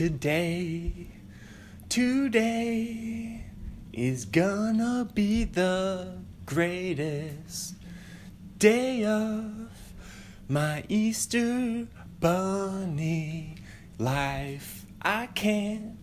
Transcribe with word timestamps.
Today, 0.00 1.08
today 1.90 3.44
is 3.92 4.24
gonna 4.24 5.06
be 5.12 5.44
the 5.44 6.22
greatest 6.46 7.74
day 8.56 9.04
of 9.04 9.68
my 10.48 10.84
Easter 10.88 11.86
bunny 12.18 13.56
life. 13.98 14.86
I 15.02 15.26
can't 15.26 15.98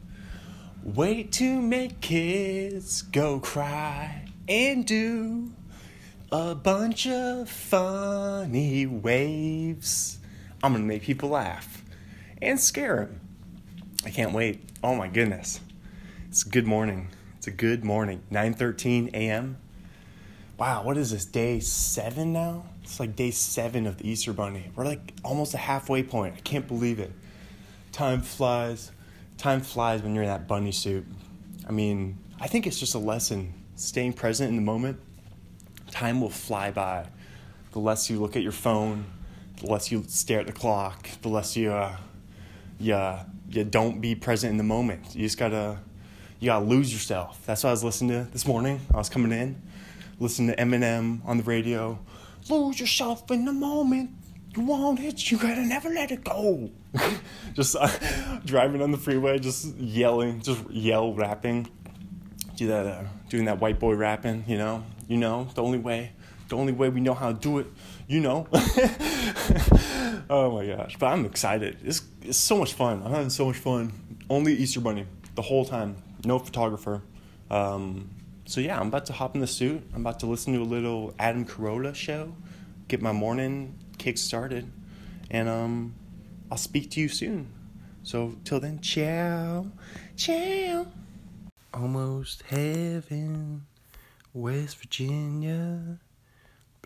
wait 0.83 1.31
to 1.31 1.59
make 1.59 1.99
kids 1.99 3.01
go 3.01 3.39
cry 3.39 4.27
and 4.47 4.85
do 4.85 5.53
a 6.31 6.53
bunch 6.53 7.07
of 7.07 7.49
funny 7.49 8.85
waves. 8.85 10.19
I'm 10.61 10.73
gonna 10.73 10.85
make 10.85 11.01
people 11.01 11.29
laugh 11.29 11.83
and 12.39 12.59
scare 12.59 12.97
them. 12.97 13.26
I 14.07 14.09
can't 14.09 14.31
wait. 14.31 14.61
Oh 14.81 14.95
my 14.95 15.09
goodness. 15.09 15.59
It's 16.29 16.45
good 16.45 16.65
morning. 16.65 17.09
It's 17.35 17.47
a 17.47 17.51
good 17.51 17.83
morning. 17.83 18.23
9:13 18.31 19.09
a.m. 19.09 19.57
Wow, 20.57 20.83
what 20.83 20.95
is 20.95 21.11
this? 21.11 21.25
Day 21.25 21.59
7 21.59 22.31
now? 22.31 22.63
It's 22.83 23.01
like 23.01 23.17
day 23.17 23.31
7 23.31 23.85
of 23.85 23.97
the 23.97 24.09
Easter 24.09 24.31
bunny. 24.31 24.71
We're 24.77 24.85
like 24.85 25.11
almost 25.25 25.55
a 25.55 25.57
halfway 25.57 26.03
point. 26.03 26.35
I 26.37 26.39
can't 26.39 26.65
believe 26.69 26.99
it. 26.99 27.11
Time 27.91 28.21
flies. 28.21 28.93
Time 29.37 29.59
flies 29.59 30.01
when 30.01 30.15
you're 30.15 30.23
in 30.23 30.29
that 30.29 30.47
bunny 30.47 30.71
suit. 30.71 31.05
I 31.67 31.73
mean, 31.73 32.17
I 32.39 32.47
think 32.47 32.65
it's 32.65 32.79
just 32.79 32.95
a 32.95 32.99
lesson 32.99 33.53
staying 33.75 34.13
present 34.13 34.47
in 34.47 34.55
the 34.55 34.61
moment. 34.61 35.01
Time 35.91 36.21
will 36.21 36.29
fly 36.29 36.71
by. 36.71 37.07
The 37.73 37.79
less 37.79 38.09
you 38.09 38.21
look 38.21 38.37
at 38.37 38.41
your 38.41 38.53
phone, 38.53 39.03
the 39.59 39.67
less 39.67 39.91
you 39.91 40.05
stare 40.07 40.39
at 40.39 40.47
the 40.47 40.53
clock, 40.53 41.09
the 41.21 41.27
less 41.27 41.57
you 41.57 41.73
uh, 41.73 41.97
you, 42.79 43.13
you 43.49 43.63
don't 43.63 44.01
be 44.01 44.15
present 44.15 44.51
in 44.51 44.57
the 44.57 44.63
moment. 44.63 45.15
You 45.15 45.23
just 45.23 45.37
gotta 45.37 45.79
you 46.39 46.47
gotta 46.47 46.65
lose 46.65 46.93
yourself. 46.93 47.41
That's 47.45 47.63
what 47.63 47.69
I 47.69 47.73
was 47.73 47.83
listening 47.83 48.25
to 48.25 48.31
this 48.31 48.45
morning. 48.45 48.79
I 48.93 48.97
was 48.97 49.09
coming 49.09 49.31
in, 49.31 49.61
listening 50.19 50.55
to 50.55 50.61
Eminem 50.61 51.25
on 51.25 51.37
the 51.37 51.43
radio. 51.43 51.97
Lose 52.49 52.79
yourself 52.79 53.29
in 53.31 53.45
the 53.45 53.53
moment. 53.53 54.11
You 54.55 54.63
want 54.63 54.99
it, 54.99 55.31
you 55.31 55.37
gotta 55.37 55.61
never 55.61 55.89
let 55.89 56.11
it 56.11 56.23
go. 56.23 56.69
just 57.53 57.75
uh, 57.75 57.89
driving 58.45 58.81
on 58.81 58.91
the 58.91 58.97
freeway, 58.97 59.39
just 59.39 59.75
yelling, 59.77 60.41
just 60.41 60.69
yell 60.69 61.13
rapping. 61.13 61.67
Do 62.55 62.67
that, 62.67 62.85
uh, 62.85 63.03
doing 63.29 63.45
that 63.45 63.59
white 63.59 63.79
boy 63.79 63.95
rapping. 63.95 64.45
You 64.47 64.57
know, 64.57 64.83
you 65.07 65.17
know, 65.17 65.47
the 65.53 65.61
only 65.61 65.77
way, 65.77 66.11
the 66.49 66.57
only 66.57 66.73
way 66.73 66.89
we 66.89 67.01
know 67.01 67.13
how 67.13 67.31
to 67.31 67.37
do 67.37 67.59
it. 67.59 67.67
You 68.07 68.21
know. 68.21 68.47
oh 70.29 70.51
my 70.51 70.65
gosh! 70.65 70.97
But 70.97 71.07
I'm 71.07 71.25
excited. 71.25 71.77
It's 71.83 72.03
it's 72.21 72.37
so 72.37 72.57
much 72.57 72.73
fun. 72.73 73.01
I'm 73.03 73.11
having 73.11 73.29
so 73.29 73.45
much 73.45 73.57
fun. 73.57 73.91
Only 74.29 74.53
Easter 74.53 74.81
Bunny 74.81 75.05
the 75.35 75.41
whole 75.41 75.65
time. 75.65 75.95
No 76.25 76.39
photographer. 76.39 77.01
Um, 77.49 78.09
so 78.45 78.61
yeah, 78.61 78.79
I'm 78.79 78.87
about 78.87 79.05
to 79.07 79.13
hop 79.13 79.35
in 79.35 79.41
the 79.41 79.47
suit. 79.47 79.81
I'm 79.93 80.01
about 80.01 80.19
to 80.21 80.25
listen 80.25 80.53
to 80.53 80.61
a 80.61 80.63
little 80.63 81.13
Adam 81.19 81.45
Carolla 81.45 81.93
show, 81.93 82.33
get 82.87 83.01
my 83.01 83.11
morning 83.11 83.77
kick 83.97 84.17
started, 84.17 84.71
and 85.29 85.49
um, 85.49 85.95
I'll 86.51 86.57
speak 86.57 86.91
to 86.91 87.01
you 87.01 87.09
soon. 87.09 87.51
So 88.03 88.37
till 88.43 88.59
then, 88.59 88.79
ciao, 88.79 89.67
ciao. 90.15 90.87
Almost 91.73 92.43
heaven, 92.43 93.65
West 94.33 94.77
Virginia, 94.77 95.99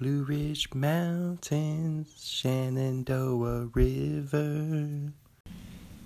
Blue 0.01 0.23
Ridge 0.23 0.73
Mountains, 0.73 2.07
Shenandoah 2.19 3.69
River. 3.71 5.11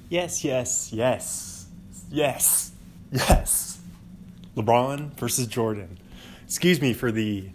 Yes, 0.10 0.44
yes, 0.44 0.92
yes, 0.92 1.68
yes, 2.12 2.74
yes. 3.10 3.80
LeBron 4.58 5.14
versus 5.14 5.48
Jordan. 5.48 5.98
Excuse 6.44 6.82
me 6.82 6.92
for 6.92 7.10
the 7.10 7.52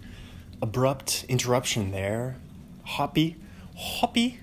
abrupt 0.62 1.26
interruption 1.28 1.90
there. 1.90 2.36
Hoppy, 2.84 3.36
Hoppy 3.76 4.40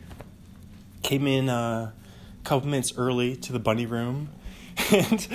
came 1.01 1.25
in 1.25 1.49
uh, 1.49 1.93
a 1.93 2.43
couple 2.43 2.69
minutes 2.69 2.93
early 2.95 3.35
to 3.37 3.51
the 3.51 3.59
bunny 3.59 3.87
room. 3.87 4.29
And 4.91 5.27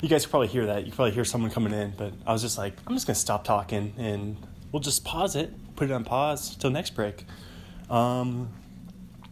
you 0.00 0.08
guys 0.08 0.26
probably 0.26 0.48
hear 0.48 0.66
that. 0.66 0.84
You 0.84 0.90
probably 0.90 1.12
hear 1.12 1.24
someone 1.24 1.52
coming 1.52 1.72
in, 1.72 1.94
but 1.96 2.12
I 2.26 2.32
was 2.32 2.42
just 2.42 2.58
like, 2.58 2.74
I'm 2.88 2.94
just 2.94 3.06
going 3.06 3.14
to 3.14 3.20
stop 3.20 3.44
talking 3.44 3.94
and 3.96 4.36
we'll 4.72 4.80
just 4.80 5.04
pause 5.04 5.36
it, 5.36 5.52
put 5.78 5.90
it 5.90 5.92
on 5.92 6.02
pause 6.02 6.56
till 6.56 6.70
next 6.70 6.90
break. 6.90 7.24
Um, 7.88 8.50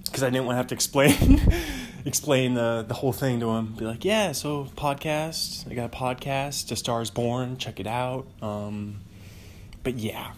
because 0.05 0.23
I 0.23 0.31
didn't 0.31 0.47
want 0.47 0.55
to 0.55 0.59
have 0.59 0.69
to 0.69 0.75
explain 0.75 1.43
explain 2.05 2.55
the 2.55 2.85
the 2.87 2.95
whole 2.95 3.13
thing 3.13 3.41
to 3.41 3.51
him. 3.51 3.75
Be 3.75 3.85
like, 3.85 4.05
yeah, 4.05 4.33
so 4.33 4.67
podcast. 4.77 5.71
I 5.71 5.75
got 5.75 5.93
a 5.93 5.97
podcast. 5.97 6.71
A 6.71 6.77
Star 6.77 7.03
Is 7.03 7.11
Born. 7.11 7.59
Check 7.59 7.81
it 7.81 7.89
out. 7.89 8.27
Um, 8.41 9.01
but 9.83 9.95
yeah, 9.97 10.33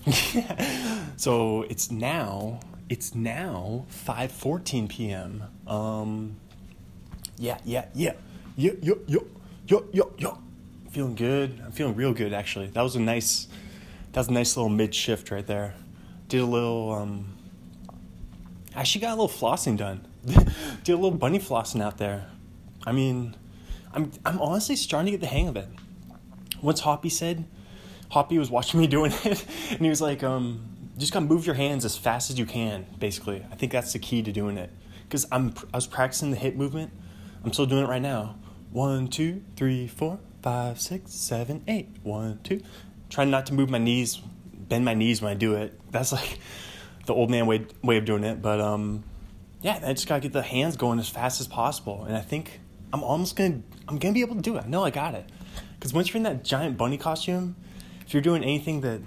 so 1.16 1.62
it's 1.68 1.90
now 1.90 2.60
it's 2.88 3.14
now 3.14 3.84
five 3.88 4.32
fourteen 4.32 4.88
p.m. 4.88 5.44
Um, 5.66 6.36
yeah, 7.36 7.58
yeah, 7.64 7.84
yeah, 7.94 8.14
yo, 8.56 8.74
yo, 8.82 8.98
yo, 9.06 9.26
yo, 9.66 9.84
yo, 9.92 10.12
yo. 10.16 10.38
Feeling 10.90 11.14
good. 11.14 11.62
I'm 11.64 11.72
feeling 11.72 11.94
real 11.94 12.14
good 12.14 12.32
actually. 12.32 12.68
That 12.68 12.82
was 12.82 12.96
a 12.96 13.00
nice 13.00 13.46
that 14.12 14.20
was 14.20 14.28
a 14.28 14.32
nice 14.32 14.56
little 14.56 14.70
mid 14.70 14.94
shift 14.94 15.30
right 15.30 15.46
there. 15.46 15.74
Did 16.28 16.40
a 16.40 16.46
little 16.46 16.92
um 16.92 17.34
actually 18.74 19.00
got 19.00 19.18
a 19.18 19.20
little 19.20 19.28
flossing 19.28 19.76
done. 19.76 20.06
Did 20.84 20.92
a 20.92 20.96
little 20.96 21.10
bunny 21.10 21.38
flossing 21.38 21.82
out 21.82 21.98
there. 21.98 22.30
I 22.86 22.92
mean, 22.92 23.36
I'm 23.92 24.12
I'm 24.24 24.40
honestly 24.40 24.76
starting 24.76 25.06
to 25.06 25.10
get 25.12 25.20
the 25.20 25.26
hang 25.26 25.48
of 25.48 25.56
it. 25.56 25.68
Once 26.60 26.80
Hoppy 26.80 27.08
said, 27.08 27.44
Hoppy 28.10 28.38
was 28.38 28.50
watching 28.50 28.80
me 28.80 28.86
doing 28.86 29.12
it, 29.24 29.44
and 29.70 29.80
he 29.80 29.88
was 29.88 30.00
like, 30.00 30.22
um, 30.22 30.64
just 30.98 31.12
gotta 31.12 31.26
move 31.26 31.46
your 31.46 31.54
hands 31.54 31.84
as 31.84 31.96
fast 31.96 32.30
as 32.30 32.38
you 32.38 32.46
can. 32.46 32.86
Basically, 32.98 33.44
I 33.50 33.54
think 33.54 33.72
that's 33.72 33.92
the 33.92 33.98
key 33.98 34.22
to 34.22 34.32
doing 34.32 34.58
it. 34.58 34.70
Cause 35.10 35.26
I'm 35.32 35.54
I 35.72 35.76
was 35.78 35.86
practicing 35.86 36.30
the 36.30 36.36
hip 36.36 36.54
movement. 36.54 36.92
I'm 37.44 37.52
still 37.52 37.66
doing 37.66 37.84
it 37.84 37.88
right 37.88 38.02
now. 38.02 38.36
One, 38.70 39.08
two, 39.08 39.42
three, 39.56 39.86
four, 39.86 40.18
five, 40.42 40.80
six, 40.80 41.12
seven, 41.12 41.62
eight. 41.66 41.88
One, 42.02 42.40
two. 42.42 42.60
Trying 43.08 43.30
not 43.30 43.46
to 43.46 43.54
move 43.54 43.70
my 43.70 43.78
knees, 43.78 44.20
bend 44.68 44.84
my 44.84 44.94
knees 44.94 45.22
when 45.22 45.30
I 45.30 45.34
do 45.34 45.54
it. 45.54 45.78
That's 45.90 46.12
like 46.12 46.38
the 47.06 47.14
old 47.14 47.30
man 47.30 47.46
way 47.46 47.66
way 47.82 47.96
of 47.96 48.04
doing 48.04 48.24
it. 48.24 48.42
But 48.42 48.60
um, 48.60 49.04
yeah, 49.62 49.80
I 49.84 49.92
just 49.92 50.06
gotta 50.06 50.20
get 50.20 50.32
the 50.32 50.42
hands 50.42 50.76
going 50.76 50.98
as 50.98 51.08
fast 51.08 51.40
as 51.40 51.46
possible, 51.46 52.04
and 52.04 52.16
I 52.16 52.20
think 52.20 52.60
I'm 52.92 53.02
almost 53.02 53.36
gonna 53.36 53.62
I'm 53.88 53.98
gonna 53.98 54.14
be 54.14 54.20
able 54.20 54.36
to 54.36 54.42
do 54.42 54.56
it. 54.56 54.64
I 54.64 54.68
know 54.68 54.84
I 54.84 54.90
got 54.90 55.14
it. 55.14 55.28
Because 55.78 55.92
once 55.92 56.08
you're 56.08 56.16
in 56.16 56.24
that 56.24 56.42
giant 56.42 56.76
bunny 56.76 56.98
costume, 56.98 57.54
if 58.04 58.12
you're 58.12 58.22
doing 58.22 58.42
anything 58.42 58.80
that 58.80 59.00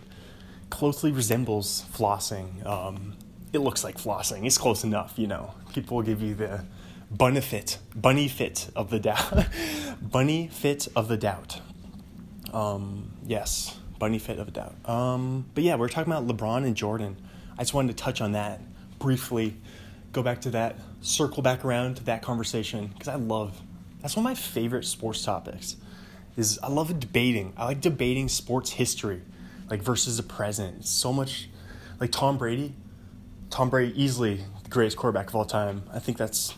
closely 0.70 1.12
resembles 1.12 1.84
flossing, 1.94 2.66
um, 2.66 3.18
it 3.52 3.60
looks 3.60 3.84
like 3.84 3.98
flossing. 3.98 4.46
It's 4.46 4.58
close 4.58 4.86
enough, 4.86 5.16
you 5.18 5.28
know. 5.28 5.54
People 5.74 5.98
will 5.98 6.04
give 6.04 6.22
you 6.22 6.34
the 6.34 6.64
bunny 7.10 7.42
fit, 7.42 7.78
bunny 7.94 8.30
fit 8.30 8.70
of 8.74 8.90
the 8.90 9.00
doubt, 9.00 9.48
bunny 10.02 10.48
fit 10.48 10.88
of 10.96 11.10
the 11.10 11.18
doubt. 11.18 11.60
Um, 12.54 13.12
yes, 13.26 13.78
bunny 14.02 14.18
fit 14.18 14.40
of 14.40 14.48
a 14.48 14.52
doubt. 14.52 14.74
Um, 14.90 15.46
but 15.54 15.64
yeah, 15.64 15.76
we're 15.76 15.88
talking 15.88 16.12
about 16.12 16.28
LeBron 16.28 16.66
and 16.66 16.76
Jordan. 16.76 17.16
I 17.56 17.62
just 17.62 17.76
wanted 17.76 17.96
to 17.96 18.04
touch 18.04 18.20
on 18.20 18.32
that 18.32 18.60
briefly, 18.98 19.56
go 20.12 20.24
back 20.24 20.42
to 20.42 20.50
that, 20.50 20.76
circle 21.02 21.44
back 21.44 21.64
around 21.64 21.98
to 21.98 22.04
that 22.06 22.24
conversation 22.24 22.88
because 22.88 23.08
I 23.08 23.16
love. 23.16 23.62
That's 24.02 24.16
one 24.16 24.26
of 24.26 24.32
my 24.32 24.34
favorite 24.34 24.86
sports 24.86 25.24
topics. 25.24 25.76
Is 26.36 26.58
I 26.64 26.70
love 26.70 27.00
debating. 27.00 27.54
I 27.56 27.66
like 27.66 27.80
debating 27.80 28.28
sports 28.28 28.72
history, 28.72 29.22
like 29.70 29.84
versus 29.84 30.18
the 30.18 30.24
present. 30.24 30.78
It's 30.80 30.90
so 30.90 31.14
much, 31.14 31.48
like 32.00 32.12
Tom 32.12 32.40
Brady. 32.40 32.74
Tom 33.52 33.70
Brady 33.70 34.02
easily 34.02 34.40
the 34.64 34.70
greatest 34.70 34.98
quarterback 34.98 35.28
of 35.28 35.36
all 35.36 35.46
time. 35.46 35.84
I 35.94 36.00
think 36.00 36.18
that's. 36.18 36.56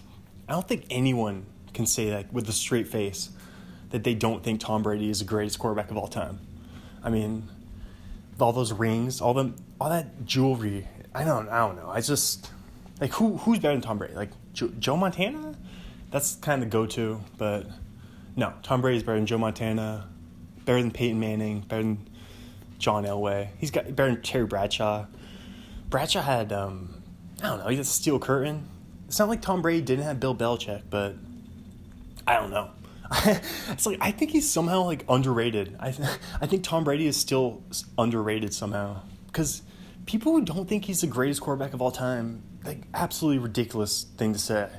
I 0.48 0.54
don't 0.54 0.68
think 0.68 0.86
anyone 0.90 1.46
can 1.74 1.86
say 1.88 2.10
that 2.12 2.32
with 2.32 2.48
a 2.48 2.54
straight 2.54 2.88
face 2.88 3.32
that 3.90 4.06
they 4.06 4.14
don't 4.14 4.44
think 4.44 4.62
Tom 4.62 4.82
Brady 4.82 5.10
is 5.10 5.20
the 5.20 5.26
greatest 5.26 5.60
quarterback 5.60 5.92
of 5.92 5.98
all 5.98 6.08
time. 6.08 6.40
I 7.04 7.10
mean, 7.10 7.50
all 8.40 8.54
those 8.54 8.72
rings, 8.72 9.22
all 9.22 9.34
them, 9.34 9.56
all 9.80 9.90
that 9.90 10.26
jewelry. 10.26 10.88
I 11.14 11.24
don't, 11.24 11.50
I 11.50 11.60
don't 11.60 11.76
know. 11.76 11.90
I 11.90 12.02
just 12.02 12.50
like 13.00 13.12
who 13.14 13.38
who's 13.38 13.60
better 13.60 13.74
than 13.74 13.82
Tom 13.82 13.98
Brady? 13.98 14.14
Like 14.16 14.32
Joe, 14.54 14.98
Montana? 14.98 15.56
That's 16.12 16.36
kind 16.36 16.62
of 16.62 16.70
the 16.70 16.72
go 16.72 16.86
to, 16.86 17.22
but 17.38 17.68
no, 18.36 18.54
Tom 18.64 18.82
Brady's 18.82 19.04
better 19.04 19.18
than 19.18 19.26
Joe 19.26 19.38
Montana, 19.38 20.08
better 20.66 20.82
than 20.82 20.92
Peyton 20.92 21.20
Manning, 21.20 21.62
better 21.62 21.84
than 21.84 22.08
John 22.80 23.04
Elway. 23.04 23.50
He's 23.58 23.72
got 23.72 23.96
better 23.96 24.12
than 24.12 24.22
Terry 24.22 24.46
Bradshaw. 24.46 25.06
Bradshaw 25.90 26.22
had 26.22 26.52
um, 26.54 27.02
I 27.42 27.48
don't 27.48 27.60
know, 27.60 27.68
he 27.68 27.78
had 27.78 27.86
steel 27.86 28.20
curtain. 28.20 28.68
It's 29.08 29.20
not 29.20 29.28
like 29.28 29.42
Tom 29.42 29.62
Brady 29.62 29.82
didn't 29.82 30.06
have 30.06 30.20
Bill 30.20 30.36
Belichick, 30.36 30.84
but 30.90 31.16
I 32.26 32.36
don't 32.36 32.52
know. 32.52 32.72
it's 33.70 33.86
like 33.86 33.98
I 34.02 34.12
think 34.12 34.32
he's 34.32 34.50
somehow 34.50 34.84
like 34.84 35.06
underrated. 35.08 35.76
I 35.80 35.92
th- 35.92 36.10
I 36.42 36.48
think 36.48 36.64
Tom 36.64 36.84
Brady 36.84 37.08
is 37.08 37.18
still 37.18 37.62
underrated 37.98 38.54
somehow 38.54 39.02
because 39.28 39.62
people 40.06 40.34
who 40.34 40.42
don't 40.44 40.68
think 40.68 40.86
he's 40.86 41.02
the 41.02 41.08
greatest 41.08 41.42
quarterback 41.42 41.74
of 41.74 41.82
all 41.82 41.92
time, 41.92 42.44
like 42.64 42.84
absolutely 42.94 43.40
ridiculous 43.40 44.04
thing 44.18 44.34
to 44.34 44.40
say. 44.40 44.70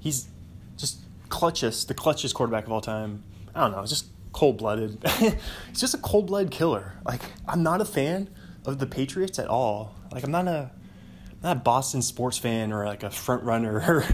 He's 0.00 0.28
just 0.76 1.00
clutchest, 1.28 1.86
the 1.86 1.94
clutchest 1.94 2.34
quarterback 2.34 2.66
of 2.66 2.72
all 2.72 2.80
time. 2.80 3.22
I 3.54 3.60
don't 3.60 3.72
know, 3.72 3.84
just 3.86 4.06
cold 4.32 4.58
blooded. 4.58 4.98
He's 5.18 5.80
just 5.80 5.94
a 5.94 5.98
cold 5.98 6.26
blooded 6.26 6.50
killer. 6.50 6.94
Like 7.04 7.22
I'm 7.48 7.62
not 7.62 7.80
a 7.80 7.84
fan 7.84 8.28
of 8.64 8.78
the 8.78 8.86
Patriots 8.86 9.38
at 9.38 9.48
all. 9.48 9.94
Like 10.12 10.24
I'm 10.24 10.30
not 10.30 10.48
a 10.48 10.70
not 11.42 11.56
a 11.56 11.60
Boston 11.60 12.02
sports 12.02 12.38
fan 12.38 12.72
or 12.72 12.86
like 12.86 13.02
a 13.02 13.10
front 13.10 13.42
runner 13.44 13.76
or 13.88 14.04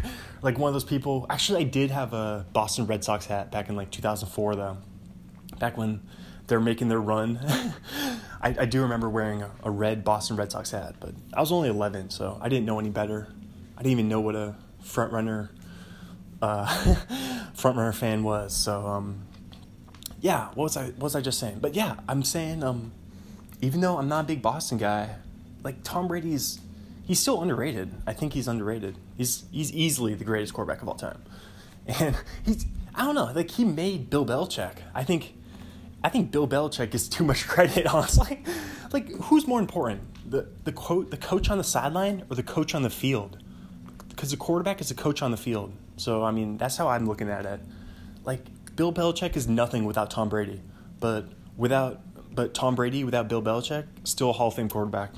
like 0.43 0.59
one 0.59 0.69
of 0.69 0.75
those 0.75 0.85
people. 0.85 1.27
Actually, 1.31 1.61
I 1.61 1.65
did 1.65 1.91
have 1.91 2.13
a 2.13 2.47
Boston 2.53 2.87
Red 2.87 3.05
Sox 3.05 3.27
hat 3.27 3.51
back 3.51 3.69
in 3.69 3.77
like 3.77 3.91
2004 3.91 4.57
though. 4.57 4.79
Back 5.59 5.77
when 5.77 6.01
they're 6.47 6.61
making 6.61 6.89
their 6.89 7.01
run. 7.01 7.39
I, 8.43 8.55
I, 8.59 8.65
do 8.67 8.83
remember 8.83 9.09
wearing 9.09 9.45
a, 9.63 9.71
red 9.71 10.05
Boston 10.05 10.37
Red 10.37 10.51
Sox 10.51 10.73
hat, 10.73 10.97
but 10.99 11.15
I 11.33 11.41
was 11.41 11.53
only 11.53 11.69
11, 11.69 12.11
so 12.11 12.39
I 12.41 12.49
didn't 12.49 12.67
know 12.67 12.81
any 12.81 12.91
better. 12.91 13.29
I 13.77 13.83
didn't 13.83 13.93
even 13.93 14.09
know 14.09 14.21
what 14.21 14.35
a 14.35 14.57
front 14.83 15.13
runner, 15.13 15.51
uh, 16.41 16.67
front 17.55 17.77
runner 17.77 17.93
fan 17.93 18.25
was. 18.25 18.55
So 18.55 18.87
um, 18.87 19.27
yeah, 20.21 20.49
what 20.55 20.65
was 20.65 20.77
I 20.77 20.87
what 20.87 21.03
was 21.03 21.17
I 21.17 21.21
just 21.21 21.39
saying? 21.39 21.59
But 21.61 21.75
yeah, 21.75 21.97
I'm 22.09 22.23
saying 22.25 22.65
um, 22.65 22.93
even 23.61 23.81
though 23.81 23.97
I'm 23.97 24.09
not 24.09 24.25
a 24.25 24.27
big 24.27 24.43
Boston 24.43 24.79
guy, 24.79 25.17
like 25.63 25.83
Tom 25.85 26.09
Brady's 26.09 26.61
he's 27.05 27.21
still 27.21 27.43
underrated. 27.43 27.93
I 28.07 28.13
think 28.13 28.33
he's 28.33 28.49
underrated. 28.49 28.97
He's 29.17 29.45
he's 29.51 29.73
easily 29.73 30.15
the 30.15 30.25
greatest 30.25 30.55
quarterback 30.55 30.83
of 30.83 30.89
all 30.89 30.95
time, 30.95 31.23
and 31.87 32.17
he's 32.45 32.67
I 32.95 33.05
don't 33.05 33.15
know 33.15 33.33
like 33.35 33.51
he 33.51 33.65
made 33.65 34.11
Bill 34.11 34.25
Belichick. 34.25 34.77
I 34.95 35.05
think 35.05 35.35
I 36.05 36.09
think 36.09 36.31
Bill 36.31 36.49
Belichick 36.49 36.91
gets 36.91 37.09
too 37.09 37.25
much 37.25 37.47
credit. 37.49 37.87
Honestly, 37.87 38.43
like 38.93 39.11
who's 39.23 39.47
more 39.47 39.61
important, 39.61 40.03
the 40.31 40.49
the 40.65 40.73
quote 40.73 41.11
the 41.11 41.17
coach 41.17 41.51
on 41.51 41.59
the 41.59 41.65
sideline 41.65 42.25
or 42.31 42.37
the 42.37 42.43
coach 42.43 42.75
on 42.75 42.83
the 42.83 42.91
field? 42.91 43.39
Because 44.09 44.31
the 44.31 44.37
quarterback 44.37 44.81
is 44.81 44.89
the 44.89 44.95
coach 44.95 45.23
on 45.23 45.31
the 45.31 45.37
field. 45.37 45.73
So 45.97 46.25
I 46.25 46.31
mean 46.31 46.57
that's 46.57 46.77
how 46.77 46.89
I'm 46.89 47.07
looking 47.07 47.29
at 47.29 47.47
it. 47.47 47.61
Like 48.25 48.45
Bill 48.77 48.93
Belichick 48.93 49.37
is 49.37 49.49
nothing 49.49 49.85
without 49.85 50.11
Tom 50.11 50.29
Brady, 50.29 50.63
but 51.01 51.27
without 51.57 52.01
but 52.35 52.55
Tom 52.55 52.75
Brady 52.75 53.05
without 53.05 53.29
Bill 53.29 53.43
Belichick 53.43 53.87
still 54.05 54.31
a 54.31 54.33
Hall 54.33 54.49
of 54.49 54.55
Fame 54.55 54.69
quarterback. 54.69 55.11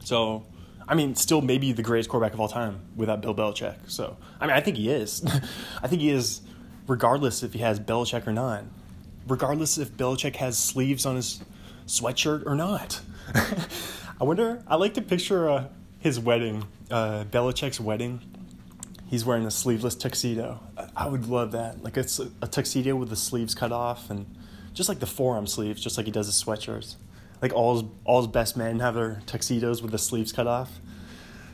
So 0.00 0.44
I 0.86 0.94
mean, 0.94 1.14
still 1.14 1.40
maybe 1.40 1.72
the 1.72 1.82
greatest 1.82 2.10
quarterback 2.10 2.34
of 2.34 2.40
all 2.40 2.48
time 2.48 2.80
without 2.96 3.20
Bill 3.20 3.34
Belichick. 3.34 3.76
So, 3.86 4.16
I 4.40 4.46
mean, 4.46 4.56
I 4.56 4.60
think 4.60 4.76
he 4.76 4.90
is. 4.90 5.24
I 5.82 5.88
think 5.88 6.02
he 6.02 6.10
is, 6.10 6.42
regardless 6.86 7.42
if 7.42 7.52
he 7.52 7.60
has 7.60 7.80
Belichick 7.80 8.26
or 8.26 8.32
not. 8.32 8.64
Regardless 9.26 9.78
if 9.78 9.92
Belichick 9.92 10.36
has 10.36 10.58
sleeves 10.58 11.06
on 11.06 11.16
his 11.16 11.42
sweatshirt 11.86 12.44
or 12.46 12.54
not. 12.54 13.00
I 14.20 14.24
wonder, 14.24 14.62
I 14.66 14.76
like 14.76 14.94
to 14.94 15.02
picture 15.02 15.48
uh, 15.50 15.68
his 16.00 16.20
wedding, 16.20 16.66
uh, 16.90 17.24
Belichick's 17.24 17.80
wedding. 17.80 18.20
He's 19.06 19.24
wearing 19.24 19.46
a 19.46 19.50
sleeveless 19.50 19.94
tuxedo. 19.94 20.60
I 20.96 21.08
would 21.08 21.28
love 21.28 21.52
that. 21.52 21.82
Like 21.82 21.96
it's 21.96 22.18
a 22.18 22.46
tuxedo 22.46 22.96
with 22.96 23.10
the 23.10 23.16
sleeves 23.16 23.54
cut 23.54 23.72
off 23.72 24.10
and 24.10 24.26
just 24.72 24.88
like 24.88 24.98
the 24.98 25.06
forearm 25.06 25.46
sleeves, 25.46 25.80
just 25.80 25.96
like 25.96 26.06
he 26.06 26.12
does 26.12 26.26
his 26.26 26.42
sweatshirts 26.42 26.96
like 27.44 27.52
all 27.52 27.74
his, 27.74 27.84
all 28.06 28.22
his 28.22 28.26
best 28.26 28.56
men 28.56 28.80
have 28.80 28.94
their 28.94 29.20
tuxedos 29.26 29.82
with 29.82 29.90
the 29.90 29.98
sleeves 29.98 30.32
cut 30.32 30.46
off. 30.46 30.80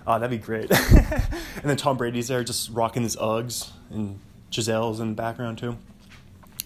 Oh, 0.06 0.20
that'd 0.20 0.30
be 0.30 0.38
great. 0.38 0.70
and 0.70 1.64
then 1.64 1.76
Tom 1.76 1.96
Brady's 1.96 2.28
there 2.28 2.44
just 2.44 2.70
rocking 2.70 3.02
his 3.02 3.16
Uggs, 3.16 3.70
and 3.90 4.20
Gisele's 4.52 5.00
in 5.00 5.08
the 5.08 5.14
background 5.16 5.58
too. 5.58 5.76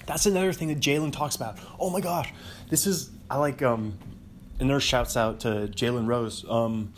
That's 0.04 0.26
another 0.26 0.52
thing 0.52 0.68
that 0.68 0.78
Jalen 0.78 1.10
talks 1.10 1.36
about. 1.36 1.58
Oh 1.80 1.88
my 1.88 2.02
gosh, 2.02 2.34
this 2.68 2.86
is 2.86 3.12
I 3.30 3.38
like 3.38 3.62
um, 3.62 3.96
and 4.60 4.68
there 4.68 4.78
shouts 4.78 5.16
out 5.16 5.40
to 5.40 5.68
Jalen 5.68 6.06
Rose. 6.06 6.44
Um, 6.46 6.92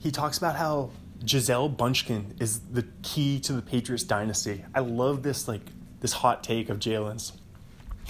he 0.00 0.10
talks 0.10 0.36
about 0.36 0.56
how 0.56 0.90
Gisele 1.24 1.70
Bündchen 1.70 2.42
is 2.42 2.58
the 2.58 2.84
key 3.04 3.38
to 3.38 3.52
the 3.52 3.62
Patriots 3.62 4.02
dynasty. 4.02 4.64
I 4.74 4.80
love 4.80 5.22
this 5.22 5.46
like 5.46 5.62
this 6.00 6.10
hot 6.12 6.42
take 6.42 6.70
of 6.70 6.80
Jalen's 6.80 7.34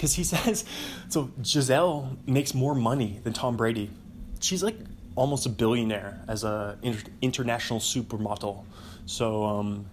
because 0.01 0.15
he 0.15 0.23
says 0.35 0.65
so 1.09 1.29
Gisele 1.43 2.17
makes 2.25 2.55
more 2.55 2.73
money 2.73 3.19
than 3.23 3.33
Tom 3.33 3.55
Brady. 3.55 3.91
She's 4.39 4.63
like 4.63 4.75
almost 5.15 5.45
a 5.45 5.49
billionaire 5.49 6.19
as 6.27 6.43
a 6.43 6.79
inter- 6.81 7.11
international 7.21 7.79
supermodel. 7.79 8.65
So 9.05 9.43
um, 9.43 9.85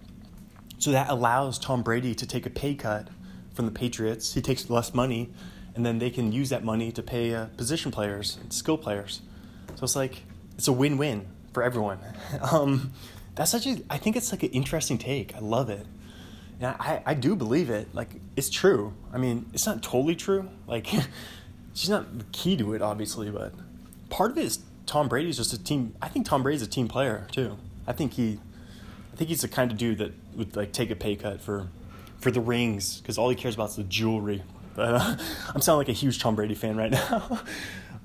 so 0.79 0.91
that 0.91 1.09
allows 1.09 1.59
Tom 1.59 1.83
Brady 1.83 2.15
to 2.15 2.25
take 2.25 2.47
a 2.47 2.49
pay 2.49 2.73
cut 2.73 3.09
from 3.53 3.65
the 3.65 3.71
Patriots. 3.71 4.33
He 4.33 4.41
takes 4.41 4.69
less 4.69 4.93
money, 4.93 5.29
and 5.75 5.85
then 5.85 5.99
they 5.99 6.09
can 6.09 6.31
use 6.31 6.49
that 6.49 6.63
money 6.63 6.91
to 6.93 7.03
pay 7.03 7.35
uh, 7.35 7.45
position 7.57 7.91
players 7.91 8.37
and 8.41 8.51
skill 8.51 8.77
players. 8.77 9.21
So 9.75 9.83
it's 9.83 9.95
like 9.95 10.23
it's 10.57 10.67
a 10.67 10.73
win-win 10.73 11.27
for 11.53 11.61
everyone. 11.61 11.99
um, 12.51 12.93
that's 13.35 13.51
such 13.51 13.67
a 13.67 13.79
I 13.91 13.97
think 13.97 14.15
it's 14.15 14.31
like 14.31 14.41
an 14.41 14.49
interesting 14.49 14.97
take. 14.97 15.35
I 15.35 15.39
love 15.39 15.69
it. 15.69 15.85
And 16.59 16.75
I, 16.79 17.01
I 17.05 17.13
do 17.13 17.35
believe 17.35 17.69
it. 17.69 17.93
Like, 17.93 18.09
it's 18.35 18.49
true. 18.49 18.93
I 19.13 19.17
mean, 19.17 19.45
it's 19.53 19.65
not 19.65 19.81
totally 19.81 20.15
true. 20.15 20.49
Like, 20.67 20.87
she's 21.73 21.89
not 21.89 22.17
the 22.17 22.25
key 22.31 22.57
to 22.57 22.73
it, 22.73 22.81
obviously, 22.81 23.29
but 23.29 23.53
part 24.09 24.31
of 24.31 24.37
it 24.37 24.43
is 24.43 24.59
Tom 24.85 25.07
Brady's 25.07 25.37
just 25.37 25.53
a 25.53 25.63
team. 25.63 25.95
I 26.01 26.09
think 26.09 26.25
Tom 26.25 26.43
Brady's 26.43 26.61
a 26.61 26.67
team 26.67 26.87
player, 26.87 27.27
too. 27.31 27.57
I 27.87 27.93
think 27.93 28.13
he, 28.13 28.39
I 29.13 29.15
think 29.15 29.29
he's 29.29 29.41
the 29.41 29.47
kind 29.47 29.71
of 29.71 29.77
dude 29.77 29.99
that 29.99 30.11
would, 30.35 30.55
like, 30.55 30.73
take 30.73 30.91
a 30.91 30.95
pay 30.95 31.15
cut 31.15 31.39
for, 31.41 31.69
for 32.17 32.29
the 32.31 32.41
rings, 32.41 32.99
because 32.99 33.17
all 33.17 33.29
he 33.29 33.35
cares 33.35 33.55
about 33.55 33.69
is 33.69 33.75
the 33.77 33.83
jewelry. 33.83 34.43
But 34.75 34.95
uh, 34.95 35.17
I'm 35.55 35.61
sounding 35.61 35.79
like 35.79 35.89
a 35.89 35.93
huge 35.93 36.19
Tom 36.19 36.35
Brady 36.35 36.55
fan 36.55 36.75
right 36.75 36.91
now. 36.91 37.41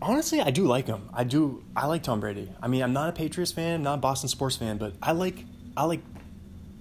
Honestly, 0.00 0.40
I 0.40 0.50
do 0.50 0.64
like 0.64 0.86
him. 0.86 1.08
I 1.12 1.24
do. 1.24 1.64
I 1.74 1.86
like 1.86 2.02
Tom 2.02 2.20
Brady. 2.20 2.52
I 2.60 2.68
mean, 2.68 2.82
I'm 2.82 2.92
not 2.92 3.08
a 3.08 3.12
Patriots 3.12 3.52
fan, 3.52 3.82
not 3.82 3.94
a 3.94 3.98
Boston 3.98 4.28
sports 4.28 4.56
fan, 4.56 4.76
but 4.76 4.92
I 5.02 5.12
like 5.12 5.44
I 5.76 5.84
like 5.84 6.00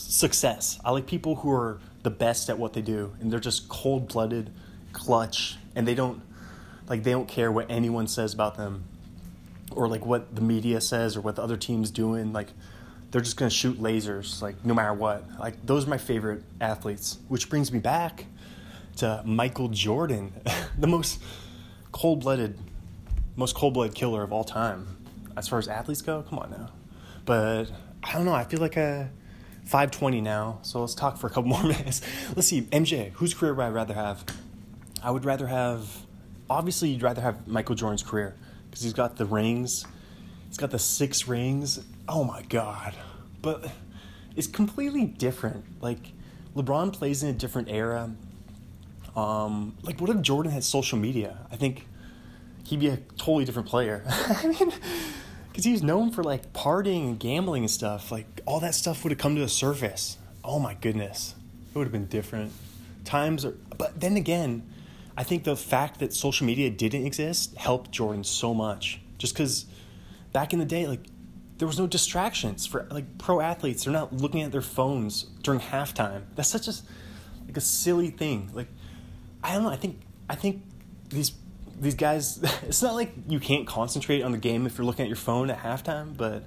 success. 0.04 0.80
I 0.84 0.92
like 0.92 1.08
people 1.08 1.36
who 1.36 1.52
are 1.52 1.80
the 2.04 2.10
best 2.10 2.50
at 2.50 2.58
what 2.60 2.74
they 2.74 2.82
do 2.82 3.14
and 3.20 3.32
they're 3.32 3.40
just 3.40 3.70
cold 3.70 4.10
blooded, 4.10 4.52
clutch, 4.92 5.58
and 5.76 5.88
they 5.88 5.96
don't 5.96 6.22
like 6.88 7.04
they 7.04 7.12
don't 7.12 7.28
care 7.28 7.52
what 7.52 7.68
anyone 7.70 8.08
says 8.08 8.34
about 8.34 8.58
them 8.58 8.84
or 9.72 9.88
like 9.88 10.06
what 10.06 10.36
the 10.36 10.42
media 10.42 10.82
says 10.82 11.16
or 11.16 11.22
what 11.22 11.36
the 11.36 11.42
other 11.42 11.58
team's 11.58 11.90
doing. 11.92 12.34
Like 12.34 12.50
they're 13.12 13.22
just 13.22 13.38
gonna 13.38 13.50
shoot 13.50 13.82
lasers, 13.82 14.42
like 14.42 14.64
no 14.66 14.74
matter 14.74 14.94
what. 14.94 15.24
Like 15.40 15.66
those 15.66 15.86
are 15.86 15.90
my 15.90 15.98
favorite 15.98 16.44
athletes. 16.60 17.18
Which 17.28 17.50
brings 17.50 17.72
me 17.72 17.80
back 17.80 18.26
to 18.98 19.22
Michael 19.26 19.70
Jordan, 19.70 20.34
the 20.78 20.88
most 20.88 21.22
cold 21.92 22.22
blooded 22.22 22.58
most 23.36 23.56
cold 23.56 23.74
blooded 23.74 23.96
killer 23.96 24.24
of 24.24 24.32
all 24.32 24.44
time. 24.44 24.88
As 25.36 25.48
far 25.48 25.58
as 25.58 25.68
athletes 25.68 26.02
go, 26.02 26.24
come 26.30 26.40
on 26.40 26.52
now. 26.52 26.70
But 27.26 27.66
I 28.04 28.14
don't 28.14 28.26
know, 28.26 28.34
I 28.34 28.44
feel 28.44 28.60
like 28.60 28.78
a 28.78 29.10
520 29.66 30.22
now, 30.22 30.60
so 30.62 30.82
let's 30.82 30.94
talk 30.94 31.18
for 31.18 31.28
a 31.28 31.30
couple 31.30 31.50
more 31.50 31.64
minutes. 31.64 32.02
Let's 32.36 32.48
see, 32.48 32.64
MJ, 32.64 33.12
whose 33.12 33.34
career 33.34 33.54
would 33.54 33.64
I 33.64 33.70
rather 33.70 33.94
have? 33.94 34.24
I 35.02 35.12
would 35.12 35.26
rather 35.26 35.48
have, 35.48 35.90
obviously, 36.50 36.90
you'd 36.90 37.04
rather 37.04 37.22
have 37.22 37.48
Michael 37.48 37.76
Jordan's 37.76 38.04
career 38.04 38.36
because 38.70 38.84
he's 38.84 38.94
got 38.94 39.18
the 39.18 39.26
rings, 39.26 39.86
he's 40.48 40.58
got 40.58 40.72
the 40.72 40.80
six 40.80 41.28
rings. 41.28 41.80
Oh 42.08 42.24
my 42.24 42.42
God. 42.44 42.94
But 43.42 43.70
it's 44.36 44.48
completely 44.48 45.06
different. 45.06 45.66
Like, 45.82 46.12
LeBron 46.56 46.94
plays 46.94 47.24
in 47.24 47.30
a 47.30 47.34
different 47.34 47.70
era. 47.70 48.12
Um, 49.16 49.76
like, 49.84 50.00
what 50.02 50.10
if 50.10 50.22
Jordan 50.22 50.52
had 50.52 50.64
social 50.64 50.98
media? 50.98 51.38
I 51.52 51.56
think 51.56 51.88
he'd 52.66 52.80
be 52.80 52.88
a 52.88 52.98
totally 53.18 53.46
different 53.46 53.68
player. 53.68 54.04
I 54.10 54.48
mean, 54.48 54.74
because 55.54 55.66
he 55.66 55.72
was 55.72 55.84
known 55.84 56.10
for 56.10 56.24
like 56.24 56.52
partying 56.52 57.04
and 57.04 57.20
gambling 57.20 57.62
and 57.62 57.70
stuff. 57.70 58.12
Like 58.12 58.42
all 58.48 58.60
that 58.62 58.74
stuff 58.74 59.04
would 59.04 59.12
have 59.12 59.20
come 59.20 59.36
to 59.36 59.42
the 59.42 59.48
surface. 59.48 60.18
Oh 60.44 60.58
my 60.58 60.74
goodness, 60.74 61.36
it 61.70 61.78
would 61.78 61.86
have 61.86 61.92
been 61.92 62.08
different. 62.08 62.52
Times 63.06 63.46
are, 63.46 63.56
but 63.78 64.00
then 64.00 64.18
again, 64.18 64.64
I 65.16 65.24
think 65.24 65.44
the 65.44 65.56
fact 65.56 66.00
that 66.00 66.12
social 66.12 66.48
media 66.48 66.72
didn't 66.72 67.06
exist 67.06 67.56
helped 67.56 67.92
Jordan 67.92 68.24
so 68.24 68.56
much. 68.56 69.00
Just 69.20 69.36
because 69.36 69.68
back 70.32 70.54
in 70.54 70.60
the 70.60 70.66
day, 70.66 70.88
like 70.88 71.06
there 71.60 71.68
was 71.68 71.78
no 71.78 71.86
distractions 71.86 72.66
for 72.66 72.88
like 72.90 73.20
pro 73.20 73.40
athletes. 73.40 73.84
They're 73.84 73.94
not 73.94 74.12
looking 74.12 74.42
at 74.42 74.52
their 74.52 74.62
phones 74.62 75.24
during 75.44 75.60
halftime. 75.60 76.24
That's 76.34 76.50
such 76.50 76.68
a 76.68 76.74
like 77.46 77.58
a 77.58 77.62
silly 77.62 78.10
thing. 78.10 78.50
Like 78.54 78.70
I 79.44 79.54
don't 79.54 79.62
know. 79.62 79.70
I 79.70 79.76
think 79.76 80.02
I 80.28 80.34
think 80.34 80.64
these 81.10 81.32
these 81.80 81.96
guys, 81.96 82.40
it's 82.64 82.82
not 82.82 82.94
like 82.94 83.14
you 83.28 83.40
can't 83.40 83.68
concentrate 83.68 84.22
on 84.22 84.32
the 84.32 84.38
game 84.38 84.66
if 84.66 84.78
you're 84.78 84.86
looking 84.86 85.04
at 85.04 85.10
your 85.10 85.16
phone 85.16 85.50
at 85.50 85.60
halftime, 85.60 86.16
but 86.16 86.44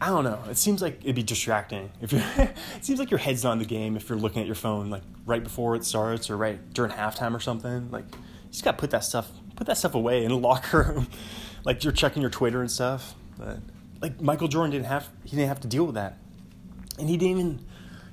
I 0.00 0.08
don't 0.08 0.24
know. 0.24 0.40
It 0.50 0.58
seems 0.58 0.82
like 0.82 1.00
it'd 1.02 1.14
be 1.14 1.22
distracting 1.22 1.90
if 2.00 2.12
you. 2.12 2.20
it 2.36 2.84
seems 2.84 2.98
like 2.98 3.10
your 3.10 3.18
head's 3.18 3.44
not 3.44 3.52
in 3.52 3.58
the 3.58 3.64
game 3.64 3.96
if 3.96 4.08
you're 4.08 4.18
looking 4.18 4.40
at 4.42 4.46
your 4.46 4.54
phone 4.54 4.90
like 4.90 5.02
right 5.24 5.42
before 5.42 5.74
it 5.74 5.84
starts 5.84 6.28
or 6.28 6.36
right 6.36 6.72
during 6.74 6.92
halftime 6.92 7.34
or 7.34 7.40
something. 7.40 7.90
Like 7.90 8.04
you 8.14 8.50
just 8.50 8.64
gotta 8.64 8.76
put 8.76 8.90
that 8.90 9.04
stuff 9.04 9.30
put 9.56 9.66
that 9.68 9.78
stuff 9.78 9.94
away 9.94 10.24
in 10.24 10.30
a 10.30 10.36
locker 10.48 10.82
room, 10.82 11.08
like 11.64 11.82
you're 11.82 11.92
checking 11.92 12.20
your 12.20 12.30
Twitter 12.30 12.60
and 12.60 12.70
stuff. 12.70 13.14
But 13.38 13.58
like 14.02 14.20
Michael 14.20 14.48
Jordan 14.48 14.70
didn't 14.70 14.86
have 14.86 15.08
he 15.24 15.30
didn't 15.30 15.48
have 15.48 15.60
to 15.60 15.68
deal 15.68 15.86
with 15.86 15.94
that, 15.94 16.18
and 16.98 17.08
he 17.08 17.16
didn't 17.16 17.38
even 17.38 17.66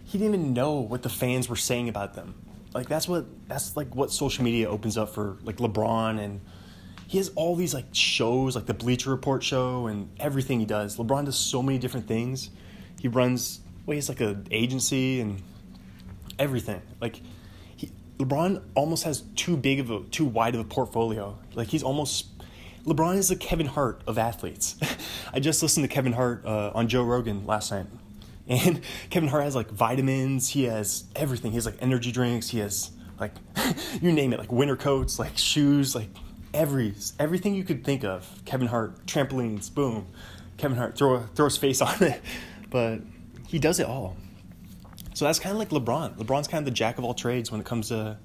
he 0.06 0.18
didn't 0.18 0.36
even 0.36 0.54
know 0.54 0.76
what 0.76 1.04
the 1.04 1.10
fans 1.10 1.50
were 1.50 1.56
saying 1.58 1.90
about 1.90 2.14
them 2.14 2.36
like 2.74 2.88
that's 2.88 3.08
what 3.08 3.26
that's 3.48 3.76
like 3.76 3.96
what 3.96 4.12
social 4.12 4.44
media 4.44 4.70
opens 4.70 4.98
up 4.98 5.14
for 5.14 5.38
like 5.44 5.58
LeBron 5.58 6.20
and 6.20 6.42
he 7.08 7.18
has 7.18 7.30
all 7.36 7.56
these 7.56 7.74
like 7.74 7.86
shows 7.92 8.56
like 8.56 8.66
the 8.66 8.74
Bleacher 8.74 9.12
Report 9.12 9.44
show 9.44 9.88
and 9.88 10.10
everything 10.20 10.60
he 10.60 10.66
does. 10.66 10.98
LeBron 10.98 11.26
does 11.26 11.38
so 11.38 11.62
many 11.62 11.78
different 11.78 12.08
things. 12.08 12.50
He 13.00 13.08
runs 13.08 13.60
well, 13.86 13.96
he's 13.96 14.10
like 14.10 14.22
an 14.22 14.48
agency 14.50 15.22
and 15.22 15.42
everything. 16.40 16.82
Like 17.02 17.22
he, 17.76 17.92
LeBron 18.18 18.64
almost 18.76 19.04
has 19.04 19.22
too 19.36 19.58
big 19.58 19.80
of 19.80 19.92
a 19.92 20.04
too 20.06 20.26
wide 20.26 20.56
of 20.56 20.62
a 20.62 20.66
portfolio. 20.66 21.38
Like 21.54 21.68
he's 21.68 21.84
almost 21.84 22.28
LeBron 22.86 23.18
is 23.18 23.30
the 23.30 23.36
Kevin 23.36 23.68
Hart 23.68 24.02
of 24.08 24.18
athletes. 24.18 24.76
I 25.34 25.40
just 25.40 25.62
listened 25.62 25.88
to 25.88 25.94
Kevin 25.94 26.14
Hart 26.14 26.46
uh, 26.46 26.72
on 26.74 26.88
Joe 26.88 27.04
Rogan 27.04 27.46
last 27.46 27.72
night. 27.72 27.86
And 28.48 28.82
Kevin 29.10 29.30
Hart 29.30 29.44
has 29.44 29.56
like 29.56 29.70
vitamins, 29.70 30.50
he 30.50 30.64
has 30.66 31.06
everything. 31.16 31.52
He 31.52 31.58
has 31.58 31.66
like 31.66 31.78
energy 31.82 32.12
drinks, 32.12 32.50
he 32.50 32.60
has 32.60 32.92
like 33.20 33.34
you 34.02 34.12
name 34.12 34.34
it, 34.34 34.40
like 34.40 34.52
winter 34.52 34.76
coats, 34.76 35.20
like 35.20 35.38
shoes, 35.38 35.96
like 35.96 36.10
every 36.54 36.94
everything 37.20 37.56
you 37.56 37.64
could 37.64 37.84
think 37.84 38.04
of. 38.04 38.28
Kevin 38.46 38.68
Hart, 38.68 39.06
trampolines, 39.06 39.74
boom. 39.74 40.08
Kevin 40.58 40.78
Hart 40.78 40.98
throw 40.98 41.24
throw 41.36 41.46
his 41.46 41.58
face 41.58 41.82
on 41.82 42.02
it. 42.04 42.22
But 42.70 43.02
he 43.48 43.60
does 43.60 43.80
it 43.80 43.86
all. 43.86 44.18
So 45.14 45.26
that's 45.26 45.40
kind 45.40 45.54
of 45.54 45.60
like 45.60 45.70
LeBron. 45.70 46.18
LeBron's 46.18 46.48
kind 46.48 46.60
of 46.60 46.66
the 46.66 46.72
jack 46.72 46.98
of 46.98 47.04
all 47.04 47.14
trades 47.14 47.52
when 47.52 47.62
it 47.62 47.66
comes 47.66 47.90
to 47.90 48.18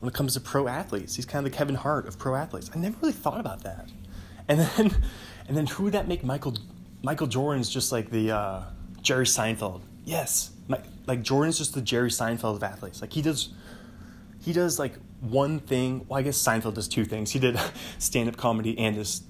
when 0.00 0.08
it 0.08 0.14
comes 0.14 0.34
to 0.34 0.40
pro 0.40 0.68
athletes. 0.68 1.16
He's 1.16 1.26
kind 1.26 1.44
of 1.44 1.52
the 1.52 1.56
Kevin 1.56 1.74
Hart 1.74 2.06
of 2.06 2.18
pro 2.18 2.34
athletes. 2.34 2.70
I 2.74 2.78
never 2.78 2.96
really 3.00 3.12
thought 3.12 3.40
about 3.40 3.62
that. 3.64 3.90
And 4.48 4.60
then 4.60 4.96
and 5.46 5.56
then 5.56 5.66
who 5.66 5.84
would 5.84 5.92
that 5.92 6.08
make 6.08 6.24
Michael 6.24 6.56
Michael 7.02 7.26
Jordan's 7.26 7.68
just 7.68 7.92
like 7.92 8.10
the 8.10 8.30
uh, 8.32 8.62
Jerry 9.08 9.24
Seinfeld. 9.24 9.80
Yes. 10.04 10.50
My, 10.68 10.82
like 11.06 11.22
Jordan's 11.22 11.56
just 11.56 11.72
the 11.72 11.80
Jerry 11.80 12.10
Seinfeld 12.10 12.56
of 12.56 12.62
athletes. 12.62 13.00
Like 13.00 13.14
he 13.14 13.22
does 13.22 13.48
he 14.38 14.52
does 14.52 14.78
like 14.78 14.96
one 15.20 15.60
thing. 15.60 16.04
Well, 16.06 16.18
I 16.18 16.22
guess 16.22 16.36
Seinfeld 16.36 16.74
does 16.74 16.88
two 16.88 17.06
things. 17.06 17.30
He 17.30 17.38
did 17.38 17.58
stand 17.98 18.28
up 18.28 18.36
comedy 18.36 18.78
and 18.78 18.94
his 18.94 19.22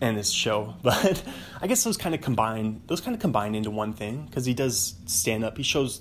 and 0.00 0.16
his 0.16 0.32
show, 0.32 0.76
but 0.82 1.22
I 1.60 1.66
guess 1.66 1.84
those 1.84 1.98
kind 1.98 2.14
of 2.14 2.22
combine. 2.22 2.80
Those 2.86 3.02
kind 3.02 3.14
of 3.14 3.20
combine 3.20 3.54
into 3.54 3.70
one 3.70 3.92
thing 3.92 4.24
because 4.24 4.46
he 4.46 4.54
does 4.54 4.94
stand 5.04 5.44
up. 5.44 5.58
He 5.58 5.62
shows 5.62 6.00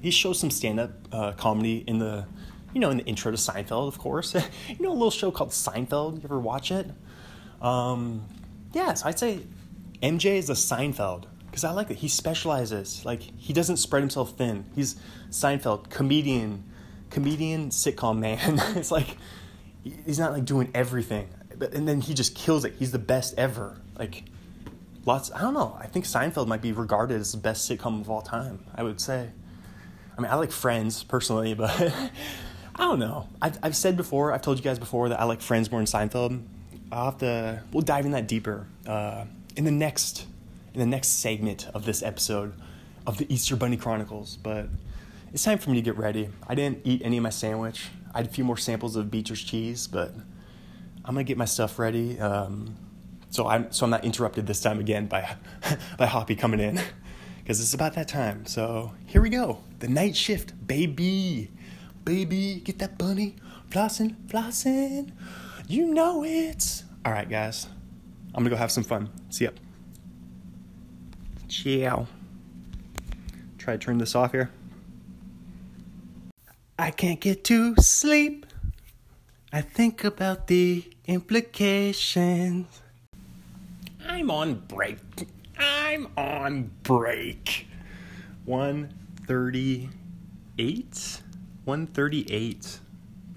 he 0.00 0.10
shows 0.10 0.40
some 0.40 0.50
stand 0.50 0.80
up 0.80 0.90
uh, 1.12 1.30
comedy 1.30 1.84
in 1.86 2.00
the 2.00 2.26
you 2.72 2.80
know 2.80 2.90
in 2.90 2.96
the 2.96 3.04
intro 3.04 3.30
to 3.30 3.38
Seinfeld, 3.38 3.86
of 3.86 4.00
course. 4.00 4.34
you 4.68 4.80
know 4.80 4.90
a 4.90 4.98
little 4.98 5.12
show 5.12 5.30
called 5.30 5.50
Seinfeld. 5.50 6.16
You 6.16 6.22
ever 6.24 6.40
watch 6.40 6.72
it? 6.72 6.90
Um, 7.62 8.24
yes, 8.72 9.04
I'd 9.04 9.20
say 9.20 9.42
MJ 10.02 10.38
is 10.38 10.50
a 10.50 10.54
Seinfeld 10.54 11.26
because 11.54 11.62
I 11.62 11.70
like 11.70 11.88
it. 11.88 11.98
He 11.98 12.08
specializes. 12.08 13.04
Like 13.04 13.22
he 13.22 13.52
doesn't 13.52 13.76
spread 13.76 14.02
himself 14.02 14.36
thin. 14.36 14.64
He's 14.74 14.96
Seinfeld 15.30 15.88
comedian 15.88 16.64
comedian 17.10 17.68
sitcom 17.68 18.18
man. 18.18 18.60
it's 18.76 18.90
like 18.90 19.16
he's 19.84 20.18
not 20.18 20.32
like 20.32 20.44
doing 20.44 20.72
everything, 20.74 21.28
but 21.56 21.72
and 21.72 21.86
then 21.86 22.00
he 22.00 22.12
just 22.12 22.34
kills 22.34 22.64
it. 22.64 22.74
He's 22.80 22.90
the 22.90 22.98
best 22.98 23.38
ever. 23.38 23.80
Like 23.96 24.24
lots. 25.06 25.30
I 25.30 25.42
don't 25.42 25.54
know. 25.54 25.78
I 25.80 25.86
think 25.86 26.06
Seinfeld 26.06 26.48
might 26.48 26.60
be 26.60 26.72
regarded 26.72 27.20
as 27.20 27.30
the 27.30 27.38
best 27.38 27.70
sitcom 27.70 28.00
of 28.00 28.10
all 28.10 28.22
time. 28.22 28.64
I 28.74 28.82
would 28.82 29.00
say. 29.00 29.30
I 30.18 30.20
mean, 30.20 30.32
I 30.32 30.34
like 30.34 30.50
Friends 30.50 31.04
personally, 31.04 31.54
but 31.54 31.70
I 32.74 32.80
don't 32.80 32.98
know. 32.98 33.28
I've 33.40 33.60
I've 33.62 33.76
said 33.76 33.96
before. 33.96 34.32
I've 34.32 34.42
told 34.42 34.58
you 34.58 34.64
guys 34.64 34.80
before 34.80 35.10
that 35.10 35.20
I 35.20 35.24
like 35.24 35.40
Friends 35.40 35.70
more 35.70 35.78
than 35.78 35.86
Seinfeld. 35.86 36.42
I'll 36.90 37.04
have 37.04 37.18
to. 37.18 37.62
We'll 37.70 37.82
dive 37.82 38.06
in 38.06 38.10
that 38.10 38.26
deeper 38.26 38.66
uh, 38.88 39.26
in 39.54 39.62
the 39.62 39.70
next 39.70 40.26
in 40.74 40.80
the 40.80 40.86
next 40.86 41.08
segment 41.20 41.68
of 41.72 41.84
this 41.84 42.02
episode 42.02 42.52
of 43.06 43.18
the 43.18 43.32
Easter 43.32 43.56
Bunny 43.56 43.76
Chronicles. 43.76 44.36
But 44.36 44.68
it's 45.32 45.44
time 45.44 45.58
for 45.58 45.70
me 45.70 45.76
to 45.76 45.82
get 45.82 45.96
ready. 45.96 46.28
I 46.48 46.54
didn't 46.54 46.80
eat 46.84 47.02
any 47.04 47.16
of 47.16 47.22
my 47.22 47.30
sandwich. 47.30 47.88
I 48.12 48.18
had 48.18 48.26
a 48.26 48.30
few 48.30 48.44
more 48.44 48.56
samples 48.56 48.96
of 48.96 49.10
Beecher's 49.10 49.42
cheese, 49.42 49.86
but 49.86 50.12
I'm 51.04 51.14
gonna 51.14 51.24
get 51.24 51.38
my 51.38 51.44
stuff 51.44 51.78
ready. 51.78 52.18
Um, 52.18 52.76
so 53.30 53.46
I'm 53.46 53.70
so 53.72 53.84
I'm 53.84 53.90
not 53.90 54.04
interrupted 54.04 54.46
this 54.46 54.60
time 54.60 54.80
again 54.80 55.06
by 55.06 55.36
by 55.98 56.06
Hoppy 56.06 56.34
coming 56.34 56.60
in 56.60 56.80
because 57.38 57.60
it's 57.60 57.74
about 57.74 57.94
that 57.94 58.08
time. 58.08 58.46
So 58.46 58.92
here 59.06 59.22
we 59.22 59.30
go. 59.30 59.60
The 59.78 59.88
night 59.88 60.16
shift, 60.16 60.66
baby, 60.66 61.50
baby, 62.04 62.60
get 62.64 62.78
that 62.80 62.98
bunny 62.98 63.36
flossing, 63.70 64.16
flossing. 64.26 65.12
You 65.68 65.92
know 65.92 66.24
it. 66.24 66.82
All 67.04 67.12
right, 67.12 67.28
guys. 67.28 67.66
I'm 68.34 68.42
gonna 68.42 68.50
go 68.50 68.56
have 68.56 68.72
some 68.72 68.84
fun. 68.84 69.10
See 69.30 69.44
ya. 69.44 69.50
Ciao. 71.54 72.06
Try 73.58 73.74
to 73.74 73.78
turn 73.78 73.98
this 73.98 74.16
off 74.16 74.32
here. 74.32 74.50
I 76.76 76.90
can't 76.90 77.20
get 77.20 77.44
to 77.44 77.76
sleep. 77.76 78.44
I 79.52 79.60
think 79.60 80.02
about 80.02 80.48
the 80.48 80.82
implications. 81.06 82.82
I'm 84.04 84.32
on 84.32 84.64
break. 84.66 84.98
I'm 85.56 86.08
on 86.16 86.72
break. 86.82 87.68
138? 88.46 91.22
138. 91.64 92.80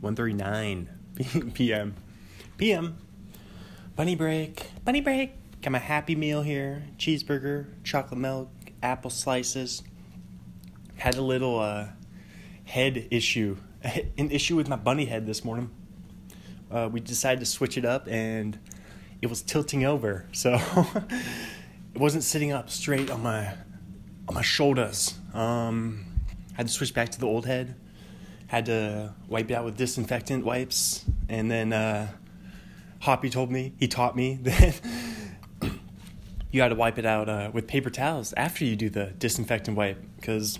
139 0.01 0.89
p.m. 1.53 1.93
p.m. 2.57 2.97
Bunny 3.95 4.15
break. 4.15 4.71
Bunny 4.83 5.01
break. 5.01 5.35
Got 5.61 5.71
my 5.71 5.79
happy 5.79 6.15
meal 6.15 6.43
here. 6.43 6.83
Cheeseburger, 6.97 7.67
chocolate 7.83 8.19
milk, 8.19 8.49
apple 8.83 9.09
slices. 9.09 9.81
Had 10.97 11.15
a 11.15 11.21
little 11.21 11.59
uh 11.59 11.87
head 12.65 13.07
issue, 13.11 13.57
an 13.83 14.29
issue 14.31 14.55
with 14.55 14.67
my 14.67 14.75
bunny 14.75 15.05
head 15.05 15.25
this 15.25 15.43
morning. 15.43 15.71
Uh, 16.69 16.89
we 16.91 16.99
decided 16.99 17.39
to 17.39 17.45
switch 17.45 17.77
it 17.77 17.85
up, 17.85 18.07
and 18.07 18.59
it 19.21 19.27
was 19.27 19.41
tilting 19.41 19.85
over, 19.85 20.25
so 20.31 20.59
it 21.93 21.99
wasn't 21.99 22.23
sitting 22.23 22.51
up 22.51 22.69
straight 22.69 23.09
on 23.09 23.23
my 23.23 23.53
on 24.27 24.35
my 24.35 24.41
shoulders. 24.41 25.15
Um, 25.33 26.05
had 26.53 26.67
to 26.67 26.73
switch 26.73 26.93
back 26.93 27.09
to 27.09 27.19
the 27.19 27.25
old 27.25 27.45
head. 27.45 27.75
Had 28.47 28.65
to 28.67 29.13
wipe 29.27 29.49
it 29.49 29.53
out 29.55 29.65
with 29.65 29.75
disinfectant 29.75 30.45
wipes, 30.45 31.03
and 31.29 31.49
then 31.49 31.73
uh, 31.73 32.09
Hoppy 32.99 33.29
told 33.29 33.51
me 33.51 33.73
he 33.79 33.87
taught 33.87 34.15
me 34.15 34.35
that 34.43 34.79
you 36.57 36.63
got 36.63 36.69
to 36.69 36.75
wipe 36.75 36.97
it 36.97 37.05
out 37.05 37.29
uh, 37.29 37.51
with 37.53 37.67
paper 37.67 37.91
towels 37.91 38.33
after 38.35 38.65
you 38.65 38.75
do 38.75 38.89
the 38.89 39.13
disinfectant 39.19 39.77
wipe 39.77 40.01
because 40.15 40.57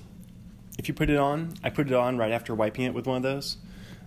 if 0.78 0.88
you 0.88 0.94
put 0.94 1.10
it 1.10 1.18
on, 1.18 1.56
I 1.64 1.72
put 1.72 1.88
it 1.88 1.94
on 1.94 2.20
right 2.20 2.32
after 2.32 2.54
wiping 2.54 2.86
it 2.86 2.94
with 2.94 3.08
one 3.08 3.18
of 3.18 3.24
those 3.24 3.58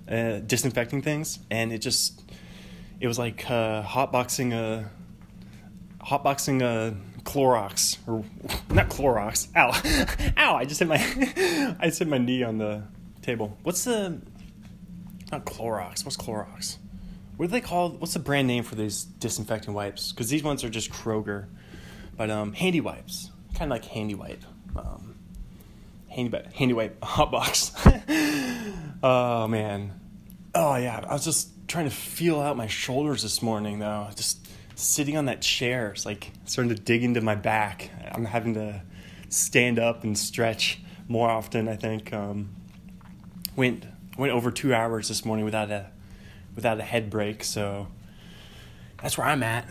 uh, 0.09 0.39
disinfecting 0.39 1.03
things, 1.03 1.41
and 1.51 1.73
it 1.73 1.79
just 1.79 2.23
it 3.01 3.09
was 3.09 3.19
like 3.19 3.45
uh, 3.51 3.83
hotboxing 3.83 4.53
a 4.53 4.89
hotboxing 6.05 6.63
a 6.63 6.95
Clorox 7.23 7.99
or 8.07 8.25
not 8.73 8.89
Clorox. 8.89 9.49
Ow, 9.57 10.33
ow! 10.39 10.55
I 10.55 10.65
just 10.67 10.79
hit 10.79 10.87
my 10.87 10.95
I 11.81 11.87
just 11.87 11.99
hit 11.99 12.07
my 12.07 12.19
knee 12.19 12.45
on 12.45 12.59
the 12.59 12.85
table. 13.21 13.59
What's 13.65 13.83
the 13.83 14.21
not 15.33 15.45
Clorox? 15.45 16.05
What's 16.05 16.17
Clorox? 16.17 16.77
What 17.37 17.47
do 17.47 17.51
they 17.51 17.61
call? 17.61 17.91
What's 17.91 18.13
the 18.13 18.21
brand 18.21 18.47
name 18.47 18.63
for 18.63 18.77
these 18.77 19.03
disinfecting 19.03 19.75
wipes? 19.75 20.13
Because 20.13 20.29
these 20.29 20.45
ones 20.45 20.63
are 20.63 20.71
just 20.71 20.91
Kroger, 20.91 21.47
but 22.21 22.29
um, 22.29 22.53
handy 22.53 22.83
wipes, 22.83 23.31
kind 23.55 23.73
of 23.73 23.77
like 23.77 23.87
handy 23.87 24.15
wipe. 24.15 24.45
Um, 24.77 25.15
handy 26.11 26.39
handy 26.53 26.75
wipe 26.75 26.99
hot 27.03 27.33
box. 27.33 27.73
oh 29.03 29.49
man. 29.49 29.99
Oh 30.55 30.77
yeah, 30.77 31.03
I 31.09 31.15
was 31.15 31.25
just 31.25 31.49
trying 31.67 31.87
to 31.87 31.91
feel 31.91 32.39
out 32.39 32.59
my 32.59 32.67
shoulders 32.67 33.23
this 33.23 33.41
morning 33.41 33.79
though. 33.79 34.07
Just 34.17 34.47
sitting 34.75 35.17
on 35.17 35.25
that 35.25 35.41
chair, 35.41 35.93
it's 35.93 36.05
like 36.05 36.31
starting 36.45 36.77
to 36.77 36.83
dig 36.83 37.05
into 37.05 37.23
my 37.23 37.37
back. 37.37 37.89
I'm 38.13 38.27
having 38.27 38.53
to 38.53 38.83
stand 39.31 39.79
up 39.79 40.05
and 40.05 40.19
stretch 40.19 40.79
more 41.09 41.31
often. 41.31 41.69
I 41.69 41.77
think 41.77 42.13
um, 42.13 42.55
went 43.57 43.87
went 44.19 44.35
over 44.35 44.51
two 44.51 44.75
hours 44.75 45.09
this 45.09 45.25
morning 45.25 45.47
without 45.47 45.71
a 45.71 45.87
without 46.55 46.81
a 46.81 46.83
head 46.83 47.09
break. 47.09 47.43
So 47.43 47.89
that's 49.01 49.17
where 49.17 49.27
I'm 49.27 49.43
at. 49.43 49.67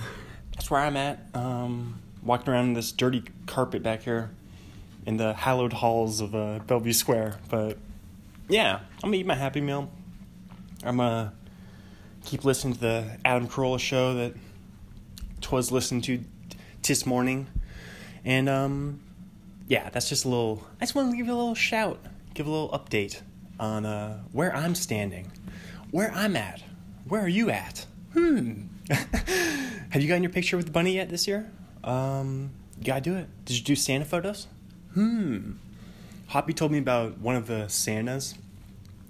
That's 0.55 0.71
where 0.71 0.81
I'm 0.81 0.97
at. 0.97 1.27
Um, 1.35 2.01
walking 2.23 2.53
around 2.53 2.65
in 2.65 2.73
this 2.73 2.91
dirty 2.91 3.23
carpet 3.45 3.83
back 3.83 4.03
here 4.03 4.31
in 5.05 5.17
the 5.17 5.33
hallowed 5.33 5.73
halls 5.73 6.21
of 6.21 6.35
uh, 6.35 6.59
Bellevue 6.59 6.93
Square. 6.93 7.38
But 7.49 7.77
yeah, 8.47 8.79
I'm 9.03 9.09
gonna 9.09 9.17
eat 9.17 9.25
my 9.25 9.35
Happy 9.35 9.61
Meal. 9.61 9.89
I'm 10.83 10.97
gonna 10.97 11.33
keep 12.25 12.45
listening 12.45 12.73
to 12.75 12.79
the 12.79 13.17
Adam 13.25 13.47
Carolla 13.47 13.79
show 13.79 14.15
that 14.15 14.33
twas 15.41 15.71
listened 15.71 16.03
to 16.05 16.19
this 16.83 17.05
morning, 17.05 17.47
and 18.25 18.49
um, 18.49 18.99
yeah, 19.67 19.89
that's 19.89 20.09
just 20.09 20.25
a 20.25 20.29
little. 20.29 20.65
I 20.79 20.85
just 20.85 20.95
want 20.95 21.11
to 21.11 21.17
give 21.17 21.27
you 21.27 21.33
a 21.33 21.35
little 21.35 21.55
shout, 21.55 21.99
give 22.33 22.47
a 22.47 22.49
little 22.49 22.69
update 22.69 23.21
on 23.59 23.85
uh, 23.85 24.21
where 24.31 24.55
I'm 24.55 24.75
standing, 24.75 25.31
where 25.91 26.11
I'm 26.13 26.35
at, 26.35 26.61
where 27.07 27.21
are 27.21 27.29
you 27.29 27.49
at? 27.49 27.85
Hmm. 28.13 28.63
Have 28.89 30.01
you 30.01 30.07
gotten 30.07 30.23
your 30.23 30.31
picture 30.31 30.57
with 30.57 30.67
the 30.67 30.71
bunny 30.71 30.95
yet 30.95 31.09
this 31.09 31.27
year? 31.27 31.49
Um, 31.83 32.51
you 32.77 32.86
gotta 32.86 33.01
do 33.01 33.15
it. 33.15 33.27
Did 33.45 33.57
you 33.57 33.63
do 33.63 33.75
Santa 33.75 34.05
photos? 34.05 34.48
hmm. 34.93 35.51
Hoppy 36.27 36.53
told 36.53 36.71
me 36.71 36.77
about 36.77 37.17
one 37.19 37.36
of 37.36 37.48
the 37.48 37.67
Santas 37.67 38.36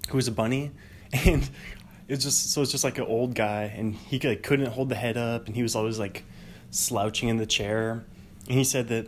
who 0.10 0.18
was 0.18 0.28
a 0.28 0.32
bunny, 0.32 0.72
and 1.26 1.50
it's 2.08 2.24
just 2.24 2.52
so 2.52 2.62
it's 2.62 2.72
just 2.72 2.84
like 2.84 2.98
an 2.98 3.06
old 3.06 3.36
guy, 3.36 3.64
and 3.64 3.96
he 3.96 4.20
like 4.20 4.44
couldn't 4.44 4.68
hold 4.68 4.90
the 4.90 4.96
head 4.96 5.18
up, 5.18 5.48
and 5.48 5.56
he 5.56 5.62
was 5.62 5.76
always 5.76 6.00
like 6.00 6.24
slouching 6.72 7.30
in 7.30 7.38
the 7.38 7.46
chair, 7.46 8.04
and 8.48 8.58
he 8.58 8.64
said 8.64 8.88
that 8.88 9.08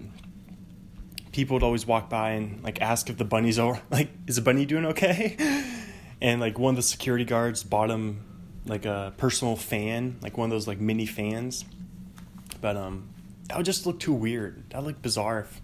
people 1.32 1.56
would 1.56 1.64
always 1.64 1.86
walk 1.88 2.10
by 2.10 2.32
and 2.32 2.64
like 2.64 2.82
ask 2.82 3.10
if 3.10 3.18
the 3.18 3.26
bunny's 3.26 3.58
over 3.58 3.82
like 3.92 4.10
is 4.28 4.36
the 4.36 4.42
bunny 4.42 4.66
doing 4.66 4.86
okay 4.86 5.38
and 6.22 6.42
like 6.42 6.60
one 6.60 6.72
of 6.72 6.76
the 6.76 6.82
security 6.82 7.26
guards 7.26 7.64
bought 7.64 7.90
him 7.90 8.22
like 8.66 8.86
a 8.86 9.14
personal 9.18 9.56
fan 9.56 10.18
like 10.22 10.38
one 10.38 10.46
of 10.46 10.52
those 10.52 10.68
like 10.68 10.80
mini 10.80 11.06
fans 11.06 11.66
but 12.60 12.76
um 12.76 13.08
that 13.52 13.58
would 13.58 13.66
just 13.66 13.86
look 13.86 14.00
too 14.00 14.14
weird 14.14 14.70
that 14.70 14.78
would 14.78 14.88
look 14.88 15.02
bizarre 15.02 15.42
if, 15.42 15.62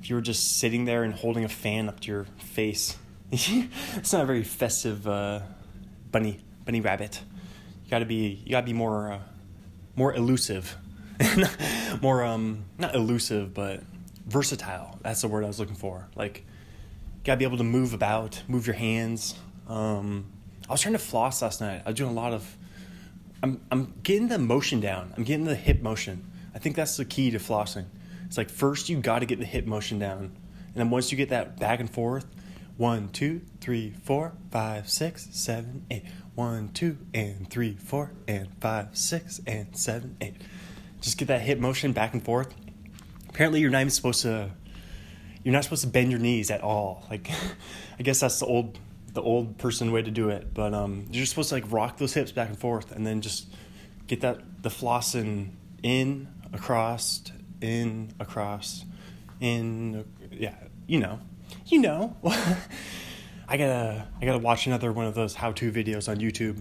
if 0.00 0.10
you 0.10 0.16
were 0.16 0.22
just 0.22 0.58
sitting 0.58 0.84
there 0.84 1.04
and 1.04 1.14
holding 1.14 1.44
a 1.44 1.48
fan 1.48 1.88
up 1.88 2.00
to 2.00 2.08
your 2.08 2.24
face 2.38 2.96
it's 3.32 4.12
not 4.12 4.22
a 4.22 4.26
very 4.26 4.44
festive 4.44 5.06
uh, 5.06 5.40
bunny 6.10 6.40
bunny 6.64 6.80
rabbit 6.80 7.22
you 7.84 7.90
gotta 7.90 8.04
be 8.04 8.42
you 8.44 8.50
gotta 8.50 8.66
be 8.66 8.72
more 8.72 9.12
uh, 9.12 9.20
more 9.96 10.14
elusive 10.14 10.76
more 12.02 12.24
um 12.24 12.64
not 12.78 12.94
elusive 12.94 13.54
but 13.54 13.82
versatile. 14.26 14.98
That's 15.02 15.20
the 15.20 15.28
word 15.28 15.44
I 15.44 15.46
was 15.46 15.58
looking 15.58 15.74
for. 15.74 16.08
Like, 16.14 16.38
you 16.38 17.24
gotta 17.24 17.38
be 17.38 17.44
able 17.44 17.58
to 17.58 17.64
move 17.64 17.94
about, 17.94 18.42
move 18.48 18.66
your 18.66 18.76
hands. 18.76 19.34
Um, 19.68 20.26
I 20.68 20.72
was 20.72 20.80
trying 20.80 20.94
to 20.94 20.98
floss 20.98 21.42
last 21.42 21.60
night. 21.60 21.82
I 21.84 21.90
was 21.90 21.96
doing 21.96 22.10
a 22.10 22.14
lot 22.14 22.32
of. 22.32 22.56
I'm 23.42 23.60
I'm 23.70 23.94
getting 24.02 24.28
the 24.28 24.38
motion 24.38 24.80
down. 24.80 25.12
I'm 25.16 25.24
getting 25.24 25.44
the 25.44 25.54
hip 25.54 25.82
motion. 25.82 26.30
I 26.54 26.58
think 26.58 26.76
that's 26.76 26.96
the 26.96 27.04
key 27.04 27.30
to 27.30 27.38
flossing. 27.38 27.86
It's 28.26 28.36
like 28.36 28.50
first 28.50 28.88
you 28.88 29.00
got 29.00 29.20
to 29.20 29.26
get 29.26 29.38
the 29.38 29.44
hip 29.44 29.66
motion 29.66 29.98
down, 29.98 30.18
and 30.18 30.74
then 30.74 30.90
once 30.90 31.10
you 31.10 31.18
get 31.18 31.28
that 31.30 31.58
back 31.58 31.80
and 31.80 31.90
forth, 31.90 32.26
one, 32.76 33.08
two, 33.08 33.42
three, 33.60 33.90
four, 34.04 34.32
five, 34.50 34.88
six, 34.88 35.28
seven, 35.32 35.86
eight. 35.90 36.04
One, 36.34 36.70
two, 36.70 36.96
and 37.12 37.50
three, 37.50 37.74
four, 37.74 38.12
and 38.26 38.48
five, 38.58 38.96
six, 38.96 39.38
and 39.46 39.76
seven, 39.76 40.16
eight. 40.22 40.36
Just 41.02 41.18
get 41.18 41.28
that 41.28 41.42
hip 41.42 41.58
motion 41.58 41.92
back 41.92 42.14
and 42.14 42.24
forth 42.24 42.54
apparently 43.32 43.60
you're 43.60 43.70
not 43.70 43.80
even 43.80 43.90
supposed 43.90 44.22
to 44.22 44.50
you're 45.42 45.52
not 45.52 45.64
supposed 45.64 45.82
to 45.82 45.88
bend 45.88 46.10
your 46.10 46.20
knees 46.20 46.50
at 46.50 46.60
all 46.60 47.04
like 47.10 47.30
i 47.98 48.02
guess 48.02 48.20
that's 48.20 48.38
the 48.40 48.46
old 48.46 48.78
the 49.14 49.22
old 49.22 49.58
person 49.58 49.92
way 49.92 50.02
to 50.02 50.10
do 50.10 50.28
it 50.28 50.52
but 50.54 50.72
um 50.74 51.06
you're 51.10 51.26
supposed 51.26 51.48
to 51.48 51.54
like 51.54 51.70
rock 51.70 51.98
those 51.98 52.14
hips 52.14 52.32
back 52.32 52.48
and 52.48 52.58
forth 52.58 52.92
and 52.92 53.06
then 53.06 53.20
just 53.20 53.46
get 54.06 54.20
that 54.20 54.40
the 54.62 54.68
flossing 54.68 55.50
in 55.82 56.28
across 56.52 57.22
in 57.60 58.12
across 58.20 58.84
in 59.40 60.04
yeah 60.30 60.54
you 60.86 60.98
know 60.98 61.18
you 61.66 61.80
know 61.80 62.16
i 63.48 63.56
gotta 63.56 64.06
i 64.20 64.24
gotta 64.24 64.38
watch 64.38 64.66
another 64.66 64.92
one 64.92 65.06
of 65.06 65.14
those 65.14 65.34
how-to 65.34 65.70
videos 65.70 66.08
on 66.08 66.16
youtube 66.16 66.60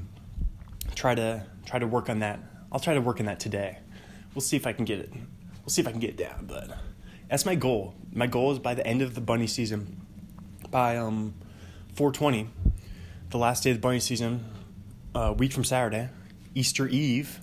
try 0.95 1.15
to 1.15 1.45
try 1.65 1.79
to 1.79 1.87
work 1.87 2.09
on 2.09 2.19
that 2.19 2.39
i'll 2.71 2.79
try 2.79 2.93
to 2.93 3.01
work 3.01 3.19
on 3.19 3.25
that 3.25 3.39
today 3.39 3.77
we'll 4.33 4.41
see 4.41 4.55
if 4.55 4.67
i 4.67 4.73
can 4.73 4.85
get 4.85 4.99
it 4.99 5.11
we'll 5.63 5.69
see 5.69 5.81
if 5.81 5.87
I 5.87 5.91
can 5.91 5.99
get 5.99 6.11
it 6.11 6.17
down. 6.17 6.45
But 6.47 6.69
that's 7.29 7.45
my 7.45 7.55
goal. 7.55 7.95
My 8.11 8.27
goal 8.27 8.51
is 8.51 8.59
by 8.59 8.73
the 8.73 8.85
end 8.85 9.01
of 9.01 9.15
the 9.15 9.21
bunny 9.21 9.47
season, 9.47 10.01
by 10.69 10.97
um, 10.97 11.33
420, 11.95 12.49
the 13.29 13.37
last 13.37 13.63
day 13.63 13.71
of 13.71 13.77
the 13.77 13.81
bunny 13.81 13.99
season, 13.99 14.45
a 15.15 15.19
uh, 15.19 15.31
week 15.33 15.53
from 15.53 15.63
Saturday, 15.63 16.09
Easter 16.55 16.87
Eve. 16.87 17.39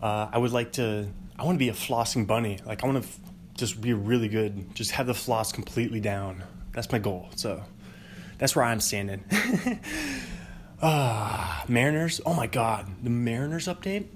Uh, 0.00 0.28
I 0.32 0.38
would 0.38 0.52
like 0.52 0.72
to. 0.72 1.08
I 1.42 1.44
want 1.44 1.56
to 1.56 1.58
be 1.58 1.68
a 1.68 1.74
flossing 1.74 2.26
bunny. 2.26 2.60
Like 2.64 2.82
I 2.82 2.86
want 2.86 3.02
to 3.02 3.08
f- 3.08 3.18
just 3.56 3.80
be 3.80 3.92
really 3.92 4.28
good. 4.28 4.74
Just 4.74 4.92
have 4.92 5.06
the 5.06 5.14
floss 5.14 5.52
completely 5.52 6.00
down. 6.00 6.42
That's 6.72 6.90
my 6.90 6.98
goal. 6.98 7.28
So 7.36 7.62
that's 8.38 8.56
where 8.56 8.64
I'm 8.64 8.80
standing. 8.80 9.24
Ah, 10.84 11.64
Mariners. 11.68 12.20
Oh 12.26 12.34
my 12.34 12.48
God, 12.48 12.88
the 13.04 13.08
Mariners 13.08 13.68
update 13.68 14.06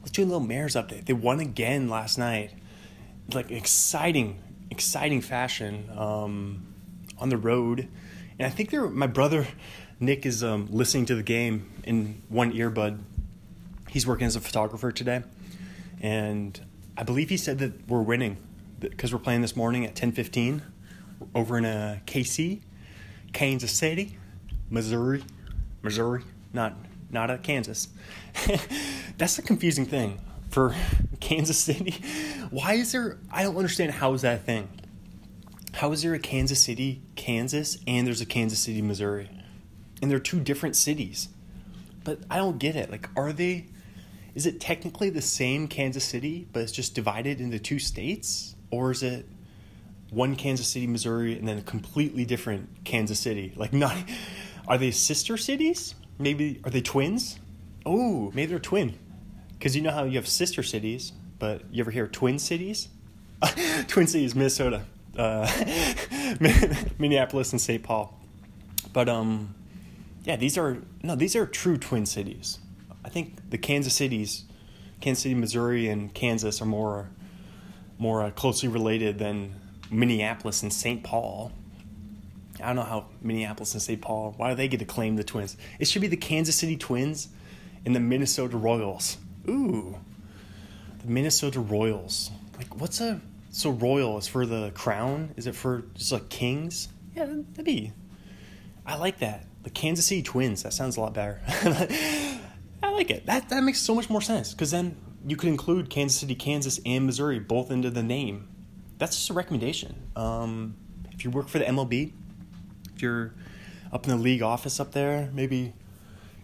let's 0.00 0.10
do 0.10 0.22
a 0.22 0.24
little 0.24 0.40
Mariners 0.40 0.74
update. 0.74 1.06
They 1.06 1.12
won 1.12 1.40
again 1.40 1.88
last 1.88 2.18
night, 2.18 2.52
like 3.32 3.50
exciting, 3.50 4.42
exciting 4.70 5.20
fashion 5.20 5.88
um, 5.96 6.66
on 7.18 7.28
the 7.28 7.36
road. 7.36 7.86
And 8.38 8.46
I 8.46 8.50
think 8.50 8.70
they're 8.70 8.88
my 8.88 9.06
brother 9.06 9.46
Nick 10.00 10.24
is 10.24 10.42
um, 10.42 10.68
listening 10.70 11.06
to 11.06 11.14
the 11.14 11.22
game 11.22 11.70
in 11.84 12.22
one 12.28 12.52
earbud. 12.52 13.00
He's 13.88 14.06
working 14.06 14.26
as 14.26 14.36
a 14.36 14.40
photographer 14.40 14.92
today, 14.92 15.22
and 16.00 16.60
I 16.96 17.02
believe 17.02 17.28
he 17.28 17.36
said 17.36 17.58
that 17.58 17.88
we're 17.88 18.02
winning 18.02 18.36
because 18.78 19.12
we're 19.12 19.18
playing 19.18 19.42
this 19.42 19.56
morning 19.56 19.84
at 19.84 19.94
ten 19.94 20.12
fifteen 20.12 20.62
over 21.34 21.58
in 21.58 21.64
a 21.64 22.00
uh, 22.00 22.04
KC, 22.06 22.60
Kansas 23.32 23.72
City, 23.72 24.18
Missouri, 24.70 25.22
Missouri, 25.82 26.22
not 26.52 26.74
not 27.10 27.30
at 27.30 27.42
Kansas. 27.42 27.88
That's 29.18 29.38
a 29.38 29.42
confusing 29.42 29.86
thing 29.86 30.20
for 30.50 30.74
Kansas 31.20 31.58
City. 31.58 32.02
Why 32.50 32.74
is 32.74 32.92
there? 32.92 33.18
I 33.30 33.42
don't 33.42 33.56
understand. 33.56 33.92
How 33.92 34.14
is 34.14 34.22
that 34.22 34.36
a 34.36 34.42
thing? 34.42 34.68
How 35.74 35.92
is 35.92 36.02
there 36.02 36.14
a 36.14 36.18
Kansas 36.18 36.62
City, 36.62 37.00
Kansas, 37.14 37.78
and 37.86 38.06
there's 38.06 38.20
a 38.20 38.26
Kansas 38.26 38.58
City, 38.58 38.82
Missouri, 38.82 39.30
and 40.02 40.10
they're 40.10 40.18
two 40.18 40.40
different 40.40 40.76
cities? 40.76 41.28
But 42.02 42.20
I 42.30 42.38
don't 42.38 42.58
get 42.58 42.76
it. 42.76 42.90
Like, 42.90 43.08
are 43.16 43.32
they? 43.32 43.66
Is 44.34 44.46
it 44.46 44.60
technically 44.60 45.10
the 45.10 45.22
same 45.22 45.66
Kansas 45.68 46.04
City, 46.04 46.46
but 46.52 46.62
it's 46.62 46.72
just 46.72 46.94
divided 46.94 47.40
into 47.40 47.58
two 47.58 47.78
states, 47.78 48.54
or 48.70 48.90
is 48.90 49.02
it 49.02 49.26
one 50.10 50.36
Kansas 50.36 50.68
City, 50.68 50.86
Missouri, 50.86 51.38
and 51.38 51.46
then 51.46 51.58
a 51.58 51.62
completely 51.62 52.24
different 52.24 52.84
Kansas 52.84 53.18
City? 53.18 53.52
Like, 53.56 53.72
not. 53.72 53.96
Are 54.68 54.78
they 54.78 54.90
sister 54.92 55.36
cities? 55.36 55.94
Maybe 56.18 56.60
are 56.64 56.70
they 56.70 56.80
twins? 56.80 57.40
Oh, 57.84 58.30
maybe 58.34 58.50
they're 58.50 58.58
twin. 58.58 58.98
Because 59.52 59.74
you 59.74 59.82
know 59.82 59.90
how 59.90 60.04
you 60.04 60.16
have 60.16 60.28
sister 60.28 60.62
cities, 60.62 61.12
but 61.38 61.62
you 61.72 61.82
ever 61.82 61.90
hear 61.90 62.06
twin 62.06 62.38
cities? 62.38 62.88
twin 63.88 64.06
cities, 64.06 64.34
Minnesota, 64.34 64.84
uh, 65.16 65.50
Minneapolis, 66.98 67.52
and 67.52 67.60
St. 67.60 67.82
Paul. 67.82 68.18
But 68.92 69.08
um, 69.08 69.54
yeah, 70.24 70.36
these 70.36 70.56
are 70.58 70.78
no, 71.02 71.14
these 71.16 71.34
are 71.36 71.46
true 71.46 71.76
twin 71.76 72.06
cities. 72.06 72.58
I 73.10 73.12
think 73.12 73.50
the 73.50 73.58
Kansas 73.58 73.92
cities, 73.92 74.44
Kansas 75.00 75.24
City, 75.24 75.34
Missouri, 75.34 75.88
and 75.88 76.14
Kansas 76.14 76.62
are 76.62 76.66
more 76.66 77.08
more 77.98 78.22
uh, 78.22 78.30
closely 78.30 78.68
related 78.68 79.18
than 79.18 79.56
Minneapolis 79.90 80.62
and 80.62 80.72
St. 80.72 81.02
Paul. 81.02 81.50
I 82.62 82.68
don't 82.68 82.76
know 82.76 82.82
how 82.82 83.06
Minneapolis 83.20 83.72
and 83.72 83.82
St. 83.82 84.00
Paul. 84.00 84.34
Why 84.36 84.50
do 84.50 84.54
they 84.54 84.68
get 84.68 84.78
to 84.78 84.86
claim 84.86 85.16
the 85.16 85.24
Twins? 85.24 85.56
It 85.80 85.88
should 85.88 86.02
be 86.02 86.06
the 86.06 86.16
Kansas 86.16 86.54
City 86.54 86.76
Twins 86.76 87.28
and 87.84 87.96
the 87.96 88.00
Minnesota 88.00 88.56
Royals. 88.56 89.16
Ooh, 89.48 89.98
the 91.04 91.10
Minnesota 91.10 91.58
Royals. 91.58 92.30
Like, 92.56 92.80
what's 92.80 93.00
a 93.00 93.20
so 93.50 93.70
royal 93.70 94.18
is 94.18 94.28
for 94.28 94.46
the 94.46 94.70
crown? 94.70 95.34
Is 95.36 95.48
it 95.48 95.56
for 95.56 95.82
just 95.96 96.12
like 96.12 96.28
kings? 96.28 96.88
Yeah, 97.16 97.24
that'd 97.24 97.64
be. 97.64 97.92
I 98.86 98.94
like 98.94 99.18
that. 99.18 99.46
The 99.64 99.70
Kansas 99.70 100.06
City 100.06 100.22
Twins. 100.22 100.62
That 100.62 100.72
sounds 100.72 100.96
a 100.96 101.00
lot 101.00 101.12
better. 101.12 101.40
I 102.90 102.92
like 102.92 103.10
it. 103.10 103.26
That 103.26 103.48
that 103.50 103.62
makes 103.62 103.80
so 103.80 103.94
much 103.94 104.10
more 104.10 104.20
sense 104.20 104.52
because 104.52 104.72
then 104.72 104.96
you 105.24 105.36
could 105.36 105.48
include 105.48 105.90
Kansas 105.90 106.18
City, 106.18 106.34
Kansas, 106.34 106.80
and 106.84 107.06
Missouri 107.06 107.38
both 107.38 107.70
into 107.70 107.88
the 107.88 108.02
name. 108.02 108.48
That's 108.98 109.16
just 109.16 109.30
a 109.30 109.32
recommendation. 109.32 109.94
Um, 110.16 110.76
if 111.12 111.24
you 111.24 111.30
work 111.30 111.48
for 111.48 111.58
the 111.58 111.66
MLB, 111.66 112.12
if 112.94 113.00
you're 113.00 113.32
up 113.92 114.04
in 114.04 114.10
the 114.10 114.16
league 114.16 114.42
office 114.42 114.80
up 114.80 114.92
there, 114.92 115.30
maybe 115.32 115.72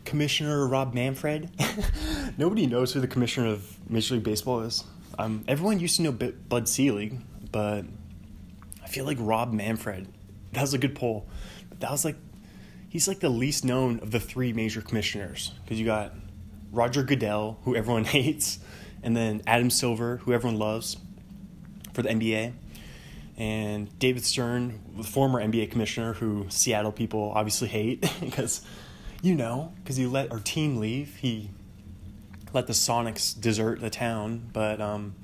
Commissioner 0.04 0.66
Rob 0.68 0.94
Manfred. 0.94 1.50
Nobody 2.38 2.66
knows 2.66 2.92
who 2.92 3.00
the 3.00 3.08
commissioner 3.08 3.48
of 3.48 3.76
Major 3.90 4.14
League 4.14 4.24
Baseball 4.24 4.60
is. 4.60 4.84
Um, 5.18 5.44
everyone 5.48 5.80
used 5.80 5.96
to 5.96 6.02
know 6.02 6.12
Bud 6.12 6.68
Selig, 6.68 7.18
but 7.50 7.84
I 8.84 8.88
feel 8.88 9.04
like 9.04 9.16
Rob 9.20 9.52
Manfred. 9.52 10.06
That 10.52 10.60
was 10.60 10.74
a 10.74 10.78
good 10.78 10.94
poll. 10.94 11.26
But 11.68 11.80
that 11.80 11.90
was 11.90 12.04
like, 12.04 12.16
he's 12.88 13.08
like 13.08 13.18
the 13.20 13.28
least 13.28 13.64
known 13.64 13.98
of 13.98 14.12
the 14.12 14.20
three 14.20 14.52
major 14.52 14.80
commissioners 14.80 15.52
because 15.64 15.80
you 15.80 15.86
got 15.86 16.12
Roger 16.72 17.02
Goodell, 17.02 17.58
who 17.64 17.76
everyone 17.76 18.04
hates, 18.16 18.58
and 19.02 19.16
then 19.16 19.42
Adam 19.46 19.70
Silver, 19.70 20.18
who 20.18 20.32
everyone 20.32 20.58
loves 20.58 20.96
for 21.92 22.02
the 22.02 22.08
NBA, 22.08 22.52
and 23.36 23.98
David 23.98 24.24
Stern, 24.24 24.80
the 24.96 25.04
former 25.04 25.40
NBA 25.40 25.70
commissioner, 25.70 26.14
who 26.14 26.46
Seattle 26.48 26.92
people 26.92 27.32
obviously 27.34 27.68
hate 27.68 28.10
because 28.20 28.62
you 29.22 29.34
know, 29.34 29.72
because 29.82 29.96
he 29.96 30.06
let 30.06 30.30
our 30.30 30.38
team 30.38 30.76
leave. 30.76 31.16
He 31.16 31.50
let 32.52 32.66
the 32.66 32.72
Sonics 32.72 33.38
desert 33.38 33.80
the 33.80 33.90
town, 33.90 34.48
but 34.52 34.80
um, 34.80 35.14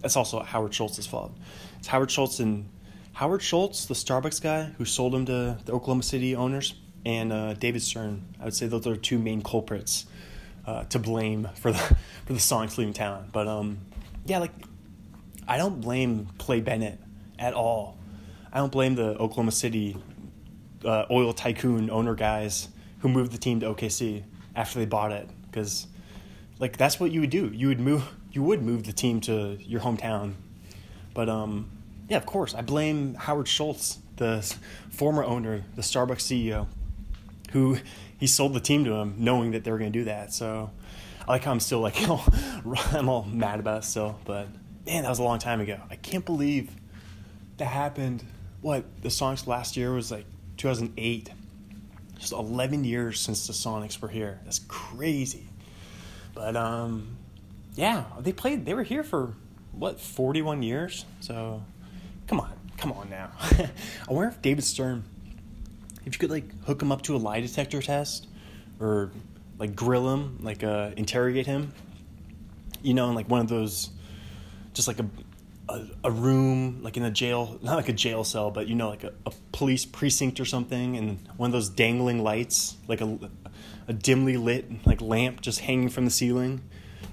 that's 0.00 0.16
also 0.16 0.40
Howard 0.40 0.72
Schultz's 0.72 1.06
fault. 1.06 1.36
It's 1.78 1.88
Howard 1.88 2.10
Schultz 2.10 2.40
and 2.40 2.68
Howard 3.12 3.42
Schultz, 3.42 3.86
the 3.86 3.94
Starbucks 3.94 4.40
guy 4.40 4.64
who 4.78 4.84
sold 4.84 5.14
him 5.14 5.26
to 5.26 5.58
the 5.64 5.72
Oklahoma 5.72 6.02
City 6.02 6.34
owners, 6.34 6.74
and 7.04 7.32
uh, 7.32 7.54
David 7.54 7.82
Stern. 7.82 8.24
I 8.40 8.44
would 8.44 8.54
say 8.54 8.66
those 8.66 8.86
are 8.86 8.96
two 8.96 9.18
main 9.18 9.42
culprits 9.42 10.06
uh, 10.66 10.84
to 10.84 10.98
blame 10.98 11.48
for 11.56 11.72
the 11.72 11.78
for 12.26 12.32
the 12.32 12.38
Sonics 12.38 12.78
leaving 12.78 12.94
town. 12.94 13.28
But 13.32 13.48
um, 13.48 13.78
yeah, 14.26 14.38
like 14.38 14.52
I 15.48 15.58
don't 15.58 15.80
blame 15.80 16.28
Clay 16.38 16.60
Bennett 16.60 16.98
at 17.38 17.54
all. 17.54 17.98
I 18.52 18.58
don't 18.58 18.72
blame 18.72 18.94
the 18.94 19.16
Oklahoma 19.18 19.52
City 19.52 19.96
uh, 20.84 21.06
oil 21.10 21.32
tycoon 21.32 21.90
owner 21.90 22.14
guys 22.14 22.68
who 23.00 23.08
moved 23.08 23.32
the 23.32 23.38
team 23.38 23.60
to 23.60 23.66
OKC 23.66 24.24
after 24.54 24.78
they 24.78 24.86
bought 24.86 25.12
it 25.12 25.28
because 25.46 25.86
like 26.58 26.76
that's 26.76 27.00
what 27.00 27.10
you 27.10 27.20
would 27.20 27.30
do. 27.30 27.50
You 27.52 27.68
would 27.68 27.80
move 27.80 28.04
you 28.32 28.42
would 28.42 28.62
move 28.62 28.84
the 28.84 28.92
team 28.92 29.20
to 29.22 29.56
your 29.60 29.80
hometown. 29.80 30.34
But 31.14 31.28
um 31.28 31.70
yeah, 32.08 32.16
of 32.16 32.26
course. 32.26 32.54
I 32.54 32.62
blame 32.62 33.14
Howard 33.14 33.46
Schultz, 33.46 33.98
the 34.16 34.42
former 34.90 35.22
owner, 35.22 35.64
the 35.76 35.82
Starbucks 35.82 36.22
CEO, 36.22 36.66
who 37.52 37.78
he 38.20 38.26
sold 38.26 38.52
the 38.54 38.60
team 38.60 38.84
to 38.84 38.92
him 38.92 39.14
knowing 39.18 39.52
that 39.52 39.64
they 39.64 39.72
were 39.72 39.78
going 39.78 39.92
to 39.92 39.98
do 39.98 40.04
that. 40.04 40.32
So 40.32 40.70
I 41.26 41.32
like 41.32 41.44
how 41.44 41.50
I'm 41.50 41.60
still 41.60 41.80
like, 41.80 41.96
I'm 42.92 43.08
all 43.08 43.24
mad 43.24 43.58
about 43.58 43.82
it 43.82 43.86
still. 43.86 44.20
But 44.24 44.46
man, 44.86 45.02
that 45.02 45.08
was 45.08 45.18
a 45.18 45.24
long 45.24 45.38
time 45.38 45.60
ago. 45.60 45.80
I 45.90 45.96
can't 45.96 46.24
believe 46.24 46.70
that 47.56 47.64
happened. 47.64 48.22
What, 48.60 48.84
the 49.02 49.08
Sonics 49.08 49.46
last 49.46 49.76
year 49.76 49.92
was 49.92 50.10
like 50.10 50.26
2008. 50.58 51.30
Just 52.18 52.32
11 52.32 52.84
years 52.84 53.18
since 53.18 53.46
the 53.46 53.54
Sonics 53.54 54.00
were 54.00 54.08
here. 54.08 54.40
That's 54.44 54.58
crazy. 54.68 55.48
But 56.34 56.54
um, 56.54 57.16
yeah, 57.74 58.04
they 58.18 58.32
played. 58.32 58.66
They 58.66 58.74
were 58.74 58.82
here 58.82 59.02
for 59.02 59.32
what 59.72 59.98
41 59.98 60.62
years. 60.62 61.06
So 61.20 61.62
come 62.26 62.40
on, 62.40 62.52
come 62.76 62.92
on 62.92 63.08
now. 63.08 63.30
I 63.40 64.12
wonder 64.12 64.28
if 64.28 64.42
David 64.42 64.64
Stern, 64.64 65.04
if 66.06 66.14
you 66.14 66.18
could 66.18 66.30
like 66.30 66.64
hook 66.64 66.82
him 66.82 66.92
up 66.92 67.02
to 67.02 67.16
a 67.16 67.18
lie 67.18 67.40
detector 67.40 67.82
test, 67.82 68.26
or 68.78 69.10
like 69.58 69.74
grill 69.74 70.12
him, 70.12 70.38
like 70.42 70.64
uh, 70.64 70.90
interrogate 70.96 71.46
him. 71.46 71.72
You 72.82 72.94
know, 72.94 73.08
in 73.10 73.14
like 73.14 73.28
one 73.28 73.40
of 73.40 73.48
those, 73.48 73.90
just 74.72 74.88
like 74.88 74.98
a 74.98 75.06
a, 75.70 75.86
a 76.04 76.10
room 76.10 76.80
like 76.82 76.96
in 76.96 77.04
a 77.04 77.10
jail, 77.10 77.58
not 77.62 77.76
like 77.76 77.88
a 77.88 77.92
jail 77.92 78.24
cell, 78.24 78.50
but 78.50 78.68
you 78.68 78.74
know, 78.74 78.88
like 78.88 79.04
a, 79.04 79.12
a 79.26 79.32
police 79.52 79.84
precinct 79.84 80.40
or 80.40 80.44
something, 80.44 80.96
and 80.96 81.18
one 81.36 81.48
of 81.48 81.52
those 81.52 81.68
dangling 81.68 82.22
lights, 82.22 82.76
like 82.88 83.00
a, 83.00 83.18
a 83.88 83.92
dimly 83.92 84.36
lit 84.36 84.86
like 84.86 85.00
lamp 85.00 85.40
just 85.40 85.60
hanging 85.60 85.88
from 85.88 86.04
the 86.04 86.10
ceiling. 86.10 86.60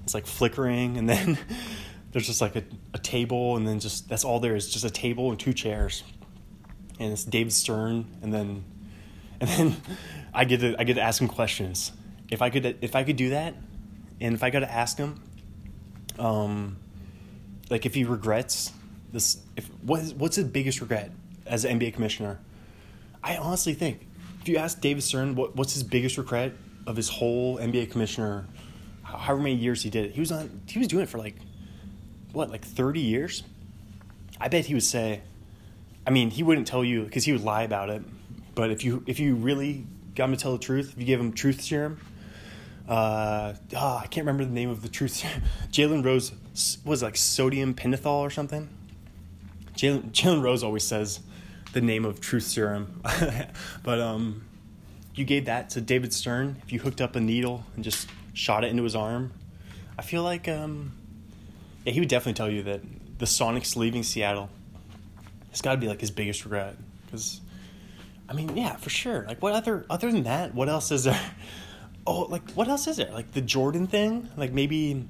It's 0.04 0.14
like 0.14 0.26
flickering, 0.26 0.98
and 0.98 1.08
then 1.08 1.38
there's 2.12 2.28
just 2.28 2.42
like 2.42 2.56
a, 2.56 2.64
a 2.94 3.00
table, 3.00 3.58
and 3.58 3.68
then 3.68 3.80
just 3.80 4.10
that's 4.10 4.24
all 4.26 4.40
there 4.40 4.56
is, 4.56 4.70
just 4.70 4.86
a 4.86 4.90
table 4.90 5.30
and 5.30 5.40
two 5.40 5.54
chairs, 5.54 6.04
and 7.00 7.12
it's 7.14 7.24
David 7.24 7.54
Stern, 7.54 8.08
and 8.22 8.34
then 8.34 8.64
and 9.40 9.50
then 9.50 9.76
I 10.34 10.46
get 10.46 10.62
to 10.62 10.76
I 10.80 10.84
get 10.84 10.96
to 10.96 11.02
ask 11.02 11.22
him 11.22 11.28
questions. 11.28 11.92
If 12.30 12.42
I 12.42 12.50
could 12.50 12.78
if 12.82 12.96
I 12.96 13.04
could 13.04 13.16
do 13.16 13.30
that, 13.30 13.56
and 14.20 14.36
if 14.36 14.44
I 14.44 14.50
got 14.50 14.60
to 14.60 14.72
ask 14.72 14.98
him, 14.98 15.22
um, 16.20 16.78
like 17.70 17.86
if 17.86 17.94
he 17.94 18.04
regrets 18.04 18.72
this 19.12 19.42
if 19.56 19.68
what 19.82 20.02
is, 20.02 20.14
what's 20.14 20.36
his 20.36 20.46
biggest 20.46 20.82
regret 20.82 21.12
as 21.46 21.66
an 21.66 21.80
NBA 21.80 21.94
commissioner? 21.94 22.40
I 23.24 23.38
honestly 23.38 23.74
think 23.74 24.08
if 24.42 24.50
you 24.50 24.58
ask 24.58 24.80
David 24.82 25.04
Stern 25.04 25.36
what 25.36 25.56
what's 25.56 25.74
his 25.74 25.84
biggest 25.84 26.18
regret 26.18 26.54
of 26.86 26.96
his 26.96 27.10
whole 27.10 27.58
NBA 27.58 27.92
commissioner, 27.92 28.48
however 29.04 29.42
many 29.42 29.56
years 29.56 29.84
he 29.84 29.90
did 29.90 30.06
it, 30.06 30.12
he 30.12 30.20
was 30.20 30.32
on 30.32 30.62
he 30.68 30.80
was 30.80 30.88
doing 30.88 31.04
it 31.04 31.10
for 31.10 31.18
like 31.18 31.36
what 32.34 32.50
like 32.50 32.66
thirty 32.66 33.02
years. 33.02 33.44
I 34.40 34.50
bet 34.50 34.66
he 34.66 34.74
would 34.76 34.84
say, 34.84 35.22
I 36.06 36.12
mean, 36.12 36.30
he 36.30 36.44
wouldn't 36.44 36.68
tell 36.68 36.84
you 36.84 37.04
because 37.04 37.24
he 37.26 37.32
would 37.32 37.44
lie 37.44 37.64
about 37.64 37.90
it. 37.90 38.04
But 38.58 38.72
if 38.72 38.84
you 38.84 39.04
if 39.06 39.20
you 39.20 39.36
really 39.36 39.86
got 40.16 40.26
him 40.26 40.36
to 40.36 40.42
tell 40.42 40.52
the 40.52 40.58
truth, 40.58 40.94
if 40.94 41.00
you 41.00 41.06
gave 41.06 41.20
him 41.20 41.32
truth 41.32 41.62
serum, 41.62 42.00
uh, 42.90 43.54
oh, 43.76 44.02
I 44.04 44.08
can't 44.08 44.26
remember 44.26 44.46
the 44.46 44.52
name 44.52 44.72
of 44.72 44.82
the 44.82 44.90
truth 44.90 45.12
serum. 45.12 45.44
Jalen 45.72 46.04
Rose 46.04 46.32
was 46.84 47.04
like 47.04 47.16
sodium 47.16 47.76
pentothal 47.76 48.18
or 48.18 48.32
something. 48.32 48.68
Jalen 49.76 50.12
Jalen 50.12 50.42
Rose 50.42 50.64
always 50.64 50.84
says 50.84 51.20
the 51.74 51.82
name 51.82 52.04
of 52.04 52.20
truth 52.20 52.46
serum, 52.46 53.00
but 53.84 54.00
um, 54.02 54.44
you 55.14 55.24
gave 55.24 55.46
that 55.46 55.70
to 55.72 55.82
David 55.82 56.12
Stern. 56.12 56.60
If 56.64 56.74
you 56.74 56.80
hooked 56.80 57.00
up 57.00 57.16
a 57.16 57.20
needle 57.20 57.64
and 57.76 57.84
just 57.84 58.10
shot 58.34 58.64
it 58.64 58.72
into 58.72 58.82
his 58.82 58.96
arm, 58.96 59.34
I 60.00 60.02
feel 60.02 60.24
like 60.24 60.48
um, 60.48 60.94
yeah, 61.86 61.94
he 61.94 62.00
would 62.00 62.10
definitely 62.10 62.34
tell 62.34 62.50
you 62.50 62.64
that 62.64 62.82
the 63.20 63.26
Sonics 63.26 63.76
leaving 63.76 64.02
Seattle 64.02 64.50
It's 65.52 65.62
got 65.62 65.74
to 65.74 65.78
be 65.78 65.88
like 65.88 66.02
his 66.02 66.10
biggest 66.10 66.44
regret 66.44 66.76
because. 67.06 67.42
I 68.30 68.34
mean, 68.34 68.56
yeah, 68.58 68.76
for 68.76 68.90
sure. 68.90 69.26
Like, 69.28 69.42
what 69.42 69.54
other 69.54 69.86
other 69.90 70.12
than 70.12 70.24
that? 70.24 70.54
What 70.54 70.70
else 70.70 70.92
is 70.92 71.06
there? 71.06 71.20
Oh, 72.10 72.22
like 72.22 72.52
what 72.52 72.70
else 72.70 72.88
is 72.88 72.96
there? 72.96 73.12
Like 73.12 73.34
the 73.34 73.42
Jordan 73.42 73.86
thing? 73.86 74.30
Like 74.38 74.54
maybe 74.54 75.10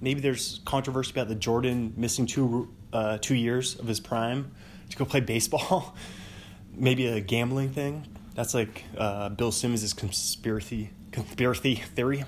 maybe 0.00 0.20
there's 0.20 0.62
controversy 0.64 1.10
about 1.10 1.28
the 1.28 1.34
Jordan 1.34 1.92
missing 1.98 2.24
two 2.24 2.72
uh, 2.94 3.18
two 3.20 3.34
years 3.34 3.78
of 3.78 3.86
his 3.86 4.00
prime 4.00 4.50
to 4.88 4.96
go 4.96 5.04
play 5.04 5.20
baseball. 5.20 5.94
maybe 6.76 7.06
a 7.08 7.20
gambling 7.20 7.74
thing. 7.74 8.06
That's 8.34 8.54
like 8.54 8.84
uh, 8.96 9.28
Bill 9.28 9.52
Simmons' 9.52 9.92
conspiracy 9.92 10.88
conspiracy 11.12 11.74
theory. 11.74 12.24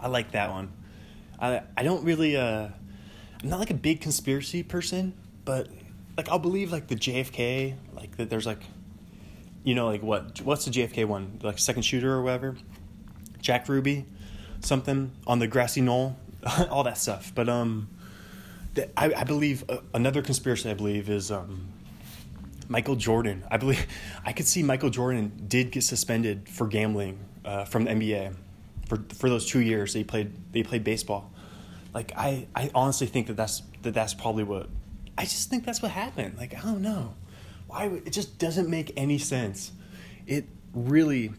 I 0.00 0.08
like 0.08 0.32
that 0.32 0.50
one. 0.50 0.72
I 1.38 1.62
I 1.76 1.84
don't 1.84 2.04
really 2.04 2.36
uh, 2.36 2.68
I'm 3.42 3.48
not 3.48 3.60
like 3.60 3.70
a 3.70 3.74
big 3.74 4.00
conspiracy 4.00 4.64
person, 4.64 5.14
but 5.44 5.68
like 6.16 6.28
I'll 6.28 6.40
believe 6.40 6.72
like 6.72 6.88
the 6.88 6.96
JFK 6.96 7.76
like 7.94 8.16
that 8.16 8.30
there's 8.30 8.46
like 8.46 8.64
you 9.66 9.74
know 9.74 9.86
like 9.88 10.02
what 10.02 10.40
what's 10.42 10.64
the 10.64 10.70
JFK 10.70 11.04
one 11.04 11.40
like 11.42 11.58
second 11.58 11.82
shooter 11.82 12.12
or 12.12 12.22
whatever 12.22 12.56
Jack 13.42 13.68
Ruby 13.68 14.06
something 14.60 15.10
on 15.26 15.40
the 15.40 15.48
grassy 15.48 15.80
knoll 15.80 16.16
all 16.70 16.84
that 16.84 16.98
stuff. 16.98 17.32
But 17.34 17.48
um, 17.48 17.88
I, 18.96 19.12
I 19.12 19.24
believe 19.24 19.64
uh, 19.68 19.78
another 19.92 20.22
conspiracy 20.22 20.70
I 20.70 20.74
believe 20.74 21.10
is 21.10 21.30
um, 21.30 21.66
Michael 22.68 22.96
Jordan. 22.96 23.44
I 23.50 23.56
believe 23.56 23.86
I 24.24 24.32
could 24.32 24.46
see 24.46 24.62
Michael 24.62 24.90
Jordan 24.90 25.32
did 25.48 25.72
get 25.72 25.82
suspended 25.82 26.48
for 26.48 26.66
gambling 26.66 27.18
uh, 27.44 27.64
from 27.64 27.84
the 27.84 27.90
NBA 27.90 28.36
for 28.88 29.02
for 29.14 29.28
those 29.28 29.46
two 29.46 29.60
years 29.60 29.92
they 29.92 30.04
played 30.04 30.32
they 30.52 30.62
played 30.62 30.84
baseball. 30.84 31.32
Like 31.92 32.12
I, 32.16 32.46
I 32.54 32.70
honestly 32.74 33.08
think 33.08 33.26
that 33.26 33.36
that's 33.36 33.62
that 33.82 33.94
that's 33.94 34.14
probably 34.14 34.44
what 34.44 34.68
I 35.18 35.22
just 35.22 35.50
think 35.50 35.64
that's 35.64 35.82
what 35.82 35.90
happened. 35.90 36.36
Like 36.38 36.54
I 36.56 36.60
don't 36.60 36.82
know 36.82 37.14
why 37.66 37.88
would, 37.88 38.06
it 38.06 38.12
just 38.12 38.38
doesn't 38.38 38.68
make 38.68 38.92
any 38.96 39.18
sense. 39.18 39.72
It 40.26 40.46
really 40.72 41.32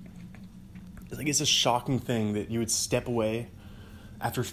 like 1.12 1.28
it's 1.28 1.42
a 1.42 1.46
shocking 1.46 2.00
thing 2.00 2.34
that 2.34 2.50
you 2.50 2.60
would 2.60 2.72
step 2.72 3.08
away 3.08 3.48
after 4.20 4.44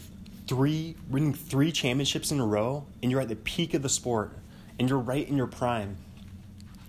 three 0.47 0.95
winning 1.09 1.35
three 1.35 1.73
championships 1.73 2.31
in 2.31 2.39
a 2.39 2.47
row 2.47 2.87
and 3.03 3.11
you're 3.11 3.21
at 3.21 3.29
the 3.29 3.37
peak 3.37 3.75
of 3.75 3.83
the 3.83 3.89
sport 3.89 4.33
and 4.79 4.89
you're 4.89 4.99
right 4.99 5.29
in 5.29 5.37
your 5.37 5.47
prime. 5.47 5.97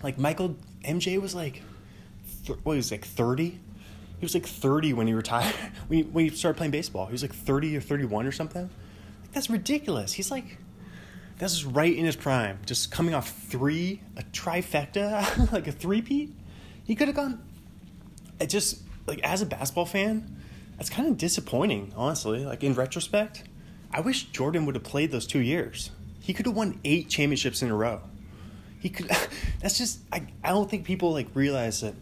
Like 0.02 0.18
michael 0.18 0.56
mj 0.84 1.20
was 1.20 1.34
like 1.34 1.62
th- 2.44 2.58
what 2.62 2.76
was 2.76 2.90
like 2.90 3.04
30 3.04 3.58
he 4.18 4.24
was 4.24 4.34
like 4.34 4.46
30 4.46 4.92
when 4.94 5.06
he 5.06 5.14
retired 5.14 5.54
when 5.88 5.98
he, 5.98 6.02
when 6.04 6.28
he 6.28 6.30
started 6.34 6.56
playing 6.56 6.70
baseball. 6.70 7.06
He 7.06 7.12
was 7.12 7.22
like 7.22 7.34
30 7.34 7.76
or 7.76 7.80
31 7.80 8.26
or 8.26 8.32
something. 8.32 8.62
Like, 8.62 9.32
that's 9.32 9.50
ridiculous. 9.50 10.12
He's 10.14 10.30
like 10.30 10.58
this 11.38 11.52
is 11.52 11.64
right 11.64 11.94
in 11.94 12.04
his 12.04 12.16
prime 12.16 12.58
just 12.66 12.90
coming 12.90 13.14
off 13.14 13.30
three 13.30 14.00
a 14.16 14.22
trifecta 14.22 15.52
like 15.52 15.66
a 15.66 15.72
three-peat 15.72 16.32
he 16.84 16.94
could 16.94 17.08
have 17.08 17.16
gone 17.16 17.42
it 18.40 18.48
just 18.48 18.80
like 19.06 19.20
as 19.20 19.42
a 19.42 19.46
basketball 19.46 19.86
fan 19.86 20.36
that's 20.76 20.90
kind 20.90 21.08
of 21.08 21.16
disappointing, 21.16 21.92
honestly. 21.96 22.44
Like 22.44 22.62
in 22.62 22.74
retrospect, 22.74 23.44
I 23.90 24.00
wish 24.00 24.24
Jordan 24.24 24.66
would 24.66 24.74
have 24.74 24.84
played 24.84 25.10
those 25.10 25.26
two 25.26 25.40
years. 25.40 25.90
He 26.20 26.32
could 26.32 26.46
have 26.46 26.56
won 26.56 26.80
eight 26.84 27.08
championships 27.08 27.62
in 27.62 27.70
a 27.70 27.76
row. 27.76 28.00
He 28.78 28.90
could. 28.90 29.10
That's 29.60 29.78
just. 29.78 30.00
I. 30.12 30.26
I 30.44 30.50
don't 30.50 30.70
think 30.70 30.84
people 30.84 31.12
like 31.12 31.28
realize 31.34 31.80
that. 31.80 31.94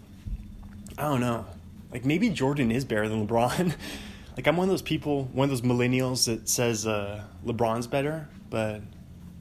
I 0.98 1.02
don't 1.02 1.20
know. 1.20 1.46
Like 1.92 2.04
maybe 2.04 2.28
Jordan 2.30 2.70
is 2.72 2.84
better 2.84 3.08
than 3.08 3.26
LeBron. 3.26 3.74
like 4.36 4.46
I'm 4.46 4.56
one 4.56 4.64
of 4.64 4.70
those 4.70 4.82
people, 4.82 5.24
one 5.32 5.44
of 5.44 5.50
those 5.50 5.62
millennials 5.62 6.26
that 6.26 6.48
says 6.48 6.86
uh, 6.86 7.22
LeBron's 7.46 7.86
better, 7.86 8.28
but 8.50 8.80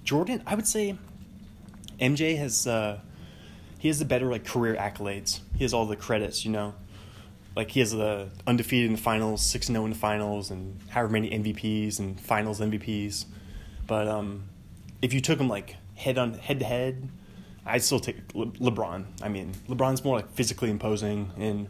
Jordan, 0.04 0.44
I 0.46 0.56
would 0.56 0.68
say, 0.68 0.98
MJ 2.00 2.38
has. 2.38 2.68
Uh, 2.68 3.00
he 3.80 3.89
has 3.89 4.00
the 4.00 4.06
better 4.06 4.28
like 4.28 4.46
career 4.46 4.76
accolades. 4.76 5.42
He 5.58 5.63
has 5.66 5.74
all 5.74 5.86
the 5.86 5.98
credits, 5.98 6.46
you 6.46 6.52
know 6.52 6.74
like 7.56 7.72
he 7.72 7.80
has 7.80 7.92
the 7.92 8.30
undefeated 8.48 8.88
in 8.88 8.96
the 8.96 9.02
finals, 9.02 9.46
six 9.46 9.68
zero 9.68 9.84
in 9.84 9.92
the 9.92 9.98
finals, 9.98 10.50
and 10.50 10.80
however 10.89 11.10
many 11.10 11.30
MVPs 11.30 12.00
and 12.00 12.20
finals 12.20 12.60
MVPs. 12.60 13.26
But 13.86 14.08
um, 14.08 14.46
if 15.02 15.13
you 15.13 15.22
took 15.22 15.39
him 15.39 15.48
like 15.48 15.76
head 15.96 16.18
on 16.18 16.34
head 16.34 16.60
to 16.60 16.66
head, 16.66 17.10
I'd 17.66 17.84
still 17.84 18.00
take 18.00 18.18
Le- 18.34 18.48
LeBron. 18.48 19.06
I 19.22 19.30
mean, 19.30 19.54
LeBron's 19.68 20.04
more 20.04 20.18
like 20.18 20.32
physically 20.32 20.72
imposing, 20.72 21.32
and 21.38 21.68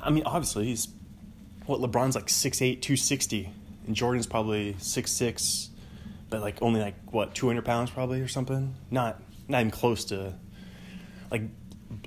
I 0.00 0.10
mean, 0.10 0.24
obviously 0.24 0.66
he's 0.66 0.88
what 1.66 1.80
LeBron's 1.80 2.16
like 2.16 2.26
6'8", 2.26 2.58
260, 2.82 3.50
and 3.86 3.94
Jordan's 3.94 4.26
probably 4.26 4.74
six 4.78 5.12
six, 5.12 5.70
but 6.32 6.40
like 6.40 6.60
only 6.62 6.80
like 6.80 6.96
what 7.12 7.34
two 7.34 7.46
hundred 7.46 7.66
pounds 7.66 7.90
probably 7.90 8.20
or 8.22 8.26
something. 8.26 8.74
Not 8.90 9.22
not 9.48 9.60
even 9.60 9.70
close 9.70 10.06
to 10.06 10.34
like 11.30 11.42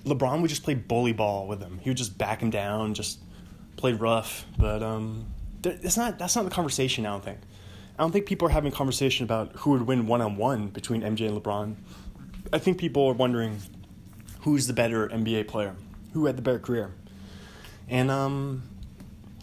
LeBron 0.04 0.42
would 0.42 0.50
just 0.50 0.64
play 0.64 0.74
bully 0.74 1.14
ball 1.14 1.48
with 1.48 1.62
him. 1.62 1.80
He 1.82 1.92
would 1.92 1.98
just 1.98 2.18
back 2.18 2.42
him 2.42 2.50
down, 2.50 2.96
just 2.96 3.20
play 3.78 3.94
rough. 3.94 4.46
But 4.58 4.82
um, 4.82 5.28
that's 5.62 5.96
not 5.96 6.18
that's 6.18 6.36
not 6.36 6.44
the 6.44 6.52
conversation. 6.52 7.06
I 7.06 7.12
don't 7.12 7.24
think. 7.24 7.38
I 7.98 8.02
don't 8.02 8.12
think 8.12 8.26
people 8.26 8.48
are 8.48 8.52
having 8.52 8.74
a 8.74 8.76
conversation 8.76 9.24
about 9.24 9.56
who 9.58 9.72
would 9.72 9.84
win 9.84 10.08
one 10.08 10.22
on 10.22 10.36
one 10.36 10.68
between 10.68 11.02
MJ 11.02 11.30
and 11.30 11.42
LeBron. 11.42 11.76
I 12.52 12.58
think 12.58 12.80
people 12.80 13.08
are 13.08 13.14
wondering 13.14 13.60
who's 14.42 14.66
the 14.68 14.74
better 14.74 15.08
NBA 15.08 15.48
player, 15.48 15.76
who 16.14 16.26
had 16.26 16.36
the 16.36 16.42
better 16.42 16.60
career, 16.60 16.94
and 17.88 18.10
um, 18.10 18.64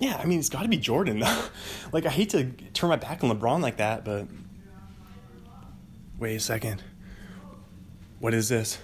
yeah, 0.01 0.16
I 0.16 0.25
mean 0.27 0.40
it's 0.40 0.49
got 0.49 0.62
to 0.62 0.68
be 0.68 0.77
Jordan. 0.77 1.21
Though. 1.21 1.45
Like 1.92 2.07
I 2.07 2.09
hate 2.09 2.31
to 2.31 2.45
turn 2.73 2.88
my 2.88 2.97
back 2.97 3.23
on 3.23 3.31
LeBron 3.31 3.61
like 3.61 3.77
that, 3.77 4.03
but 4.03 4.27
wait 6.22 6.37
a 6.37 6.40
second. 6.40 6.80
What 8.20 8.32
is 8.32 8.48
this? 8.48 8.78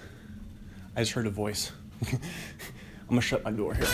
I 0.93 0.99
just 0.99 1.13
heard 1.13 1.25
a 1.25 1.29
voice. 1.29 1.71
I'm 2.11 2.19
gonna 3.07 3.21
shut 3.21 3.45
my 3.45 3.51
door 3.51 3.75
here. 3.75 3.87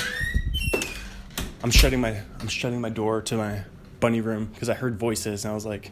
I'm 1.62 1.70
shutting 1.70 2.02
my 2.02 2.20
I'm 2.40 2.48
shutting 2.48 2.82
my 2.82 2.90
door 2.90 3.22
to 3.22 3.38
my 3.38 3.62
bunny 4.00 4.20
room 4.20 4.46
because 4.46 4.68
I 4.68 4.74
heard 4.74 4.98
voices 4.98 5.46
and 5.46 5.52
I 5.52 5.54
was 5.54 5.64
like, 5.64 5.92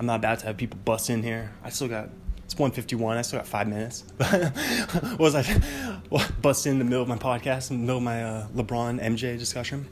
I'm 0.00 0.06
not 0.06 0.16
about 0.16 0.40
to 0.40 0.46
have 0.46 0.56
people 0.56 0.76
bust 0.84 1.08
in 1.08 1.22
here. 1.22 1.52
I 1.62 1.70
still 1.70 1.86
got 1.86 2.08
it's 2.46 2.58
151. 2.58 3.16
I 3.16 3.22
still 3.22 3.38
got 3.38 3.46
five 3.46 3.68
minutes. 3.68 4.02
was 5.20 5.36
I 5.36 6.00
bust 6.42 6.66
in 6.66 6.80
the 6.80 6.84
middle 6.84 7.02
of 7.02 7.08
my 7.08 7.16
podcast, 7.16 7.70
in 7.70 7.76
the 7.76 7.82
middle 7.82 7.98
of 7.98 8.02
my 8.02 8.24
uh, 8.24 8.48
LeBron 8.56 9.00
MJ 9.00 9.38
discussion? 9.38 9.86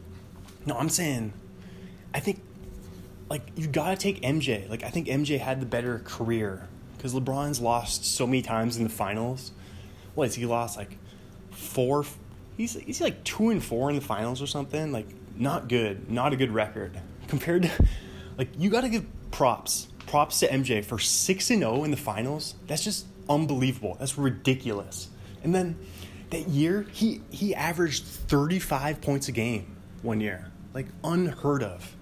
No, 0.66 0.76
I'm 0.76 0.88
saying, 0.88 1.34
I 2.12 2.18
think, 2.18 2.42
like 3.28 3.42
you 3.54 3.68
gotta 3.68 3.96
take 3.96 4.22
MJ. 4.22 4.68
Like 4.68 4.82
I 4.82 4.90
think 4.90 5.06
MJ 5.06 5.38
had 5.38 5.60
the 5.60 5.66
better 5.66 6.00
career 6.00 6.68
because 7.00 7.14
LeBron's 7.14 7.60
lost 7.60 8.04
so 8.04 8.26
many 8.26 8.42
times 8.42 8.76
in 8.76 8.84
the 8.84 8.90
finals. 8.90 9.52
What 10.14 10.28
is 10.28 10.34
he 10.34 10.44
lost 10.44 10.76
like 10.76 10.98
four? 11.50 12.04
He's 12.58 12.74
he's 12.74 13.00
like 13.00 13.24
two 13.24 13.48
and 13.48 13.64
four 13.64 13.88
in 13.88 13.96
the 13.96 14.02
finals 14.02 14.42
or 14.42 14.46
something. 14.46 14.92
Like 14.92 15.06
not 15.34 15.66
good, 15.68 16.10
not 16.10 16.34
a 16.34 16.36
good 16.36 16.50
record 16.50 17.00
compared 17.26 17.62
to 17.62 17.70
like 18.36 18.48
you 18.58 18.68
got 18.68 18.82
to 18.82 18.90
give 18.90 19.06
props 19.30 19.88
props 20.06 20.40
to 20.40 20.48
MJ 20.48 20.84
for 20.84 20.98
6 20.98 21.50
and 21.50 21.60
0 21.60 21.84
in 21.84 21.90
the 21.90 21.96
finals. 21.96 22.54
That's 22.66 22.84
just 22.84 23.06
unbelievable. 23.30 23.96
That's 23.98 24.18
ridiculous. 24.18 25.08
And 25.42 25.54
then 25.54 25.78
that 26.28 26.48
year, 26.48 26.84
he 26.92 27.22
he 27.30 27.54
averaged 27.54 28.04
35 28.04 29.00
points 29.00 29.28
a 29.28 29.32
game 29.32 29.74
one 30.02 30.20
year. 30.20 30.50
Like 30.74 30.88
unheard 31.02 31.62
of. 31.62 31.96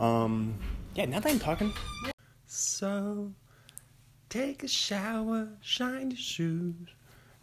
Um 0.00 0.54
yeah, 0.94 1.04
now 1.04 1.20
that 1.20 1.30
I'm 1.30 1.38
talking 1.38 1.74
so 2.46 3.30
take 4.28 4.62
a 4.62 4.68
shower, 4.68 5.48
shine 5.60 6.10
your 6.10 6.18
shoes. 6.18 6.88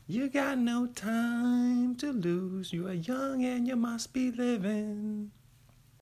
You 0.08 0.30
got 0.30 0.60
no 0.60 0.86
time 0.88 1.95
to 1.95 2.12
lose. 2.12 2.71
You 2.71 2.88
are 2.88 2.93
young 2.93 3.43
and 3.43 3.67
you 3.67 3.76
must 3.76 4.13
be 4.13 4.32
living. 4.32 5.32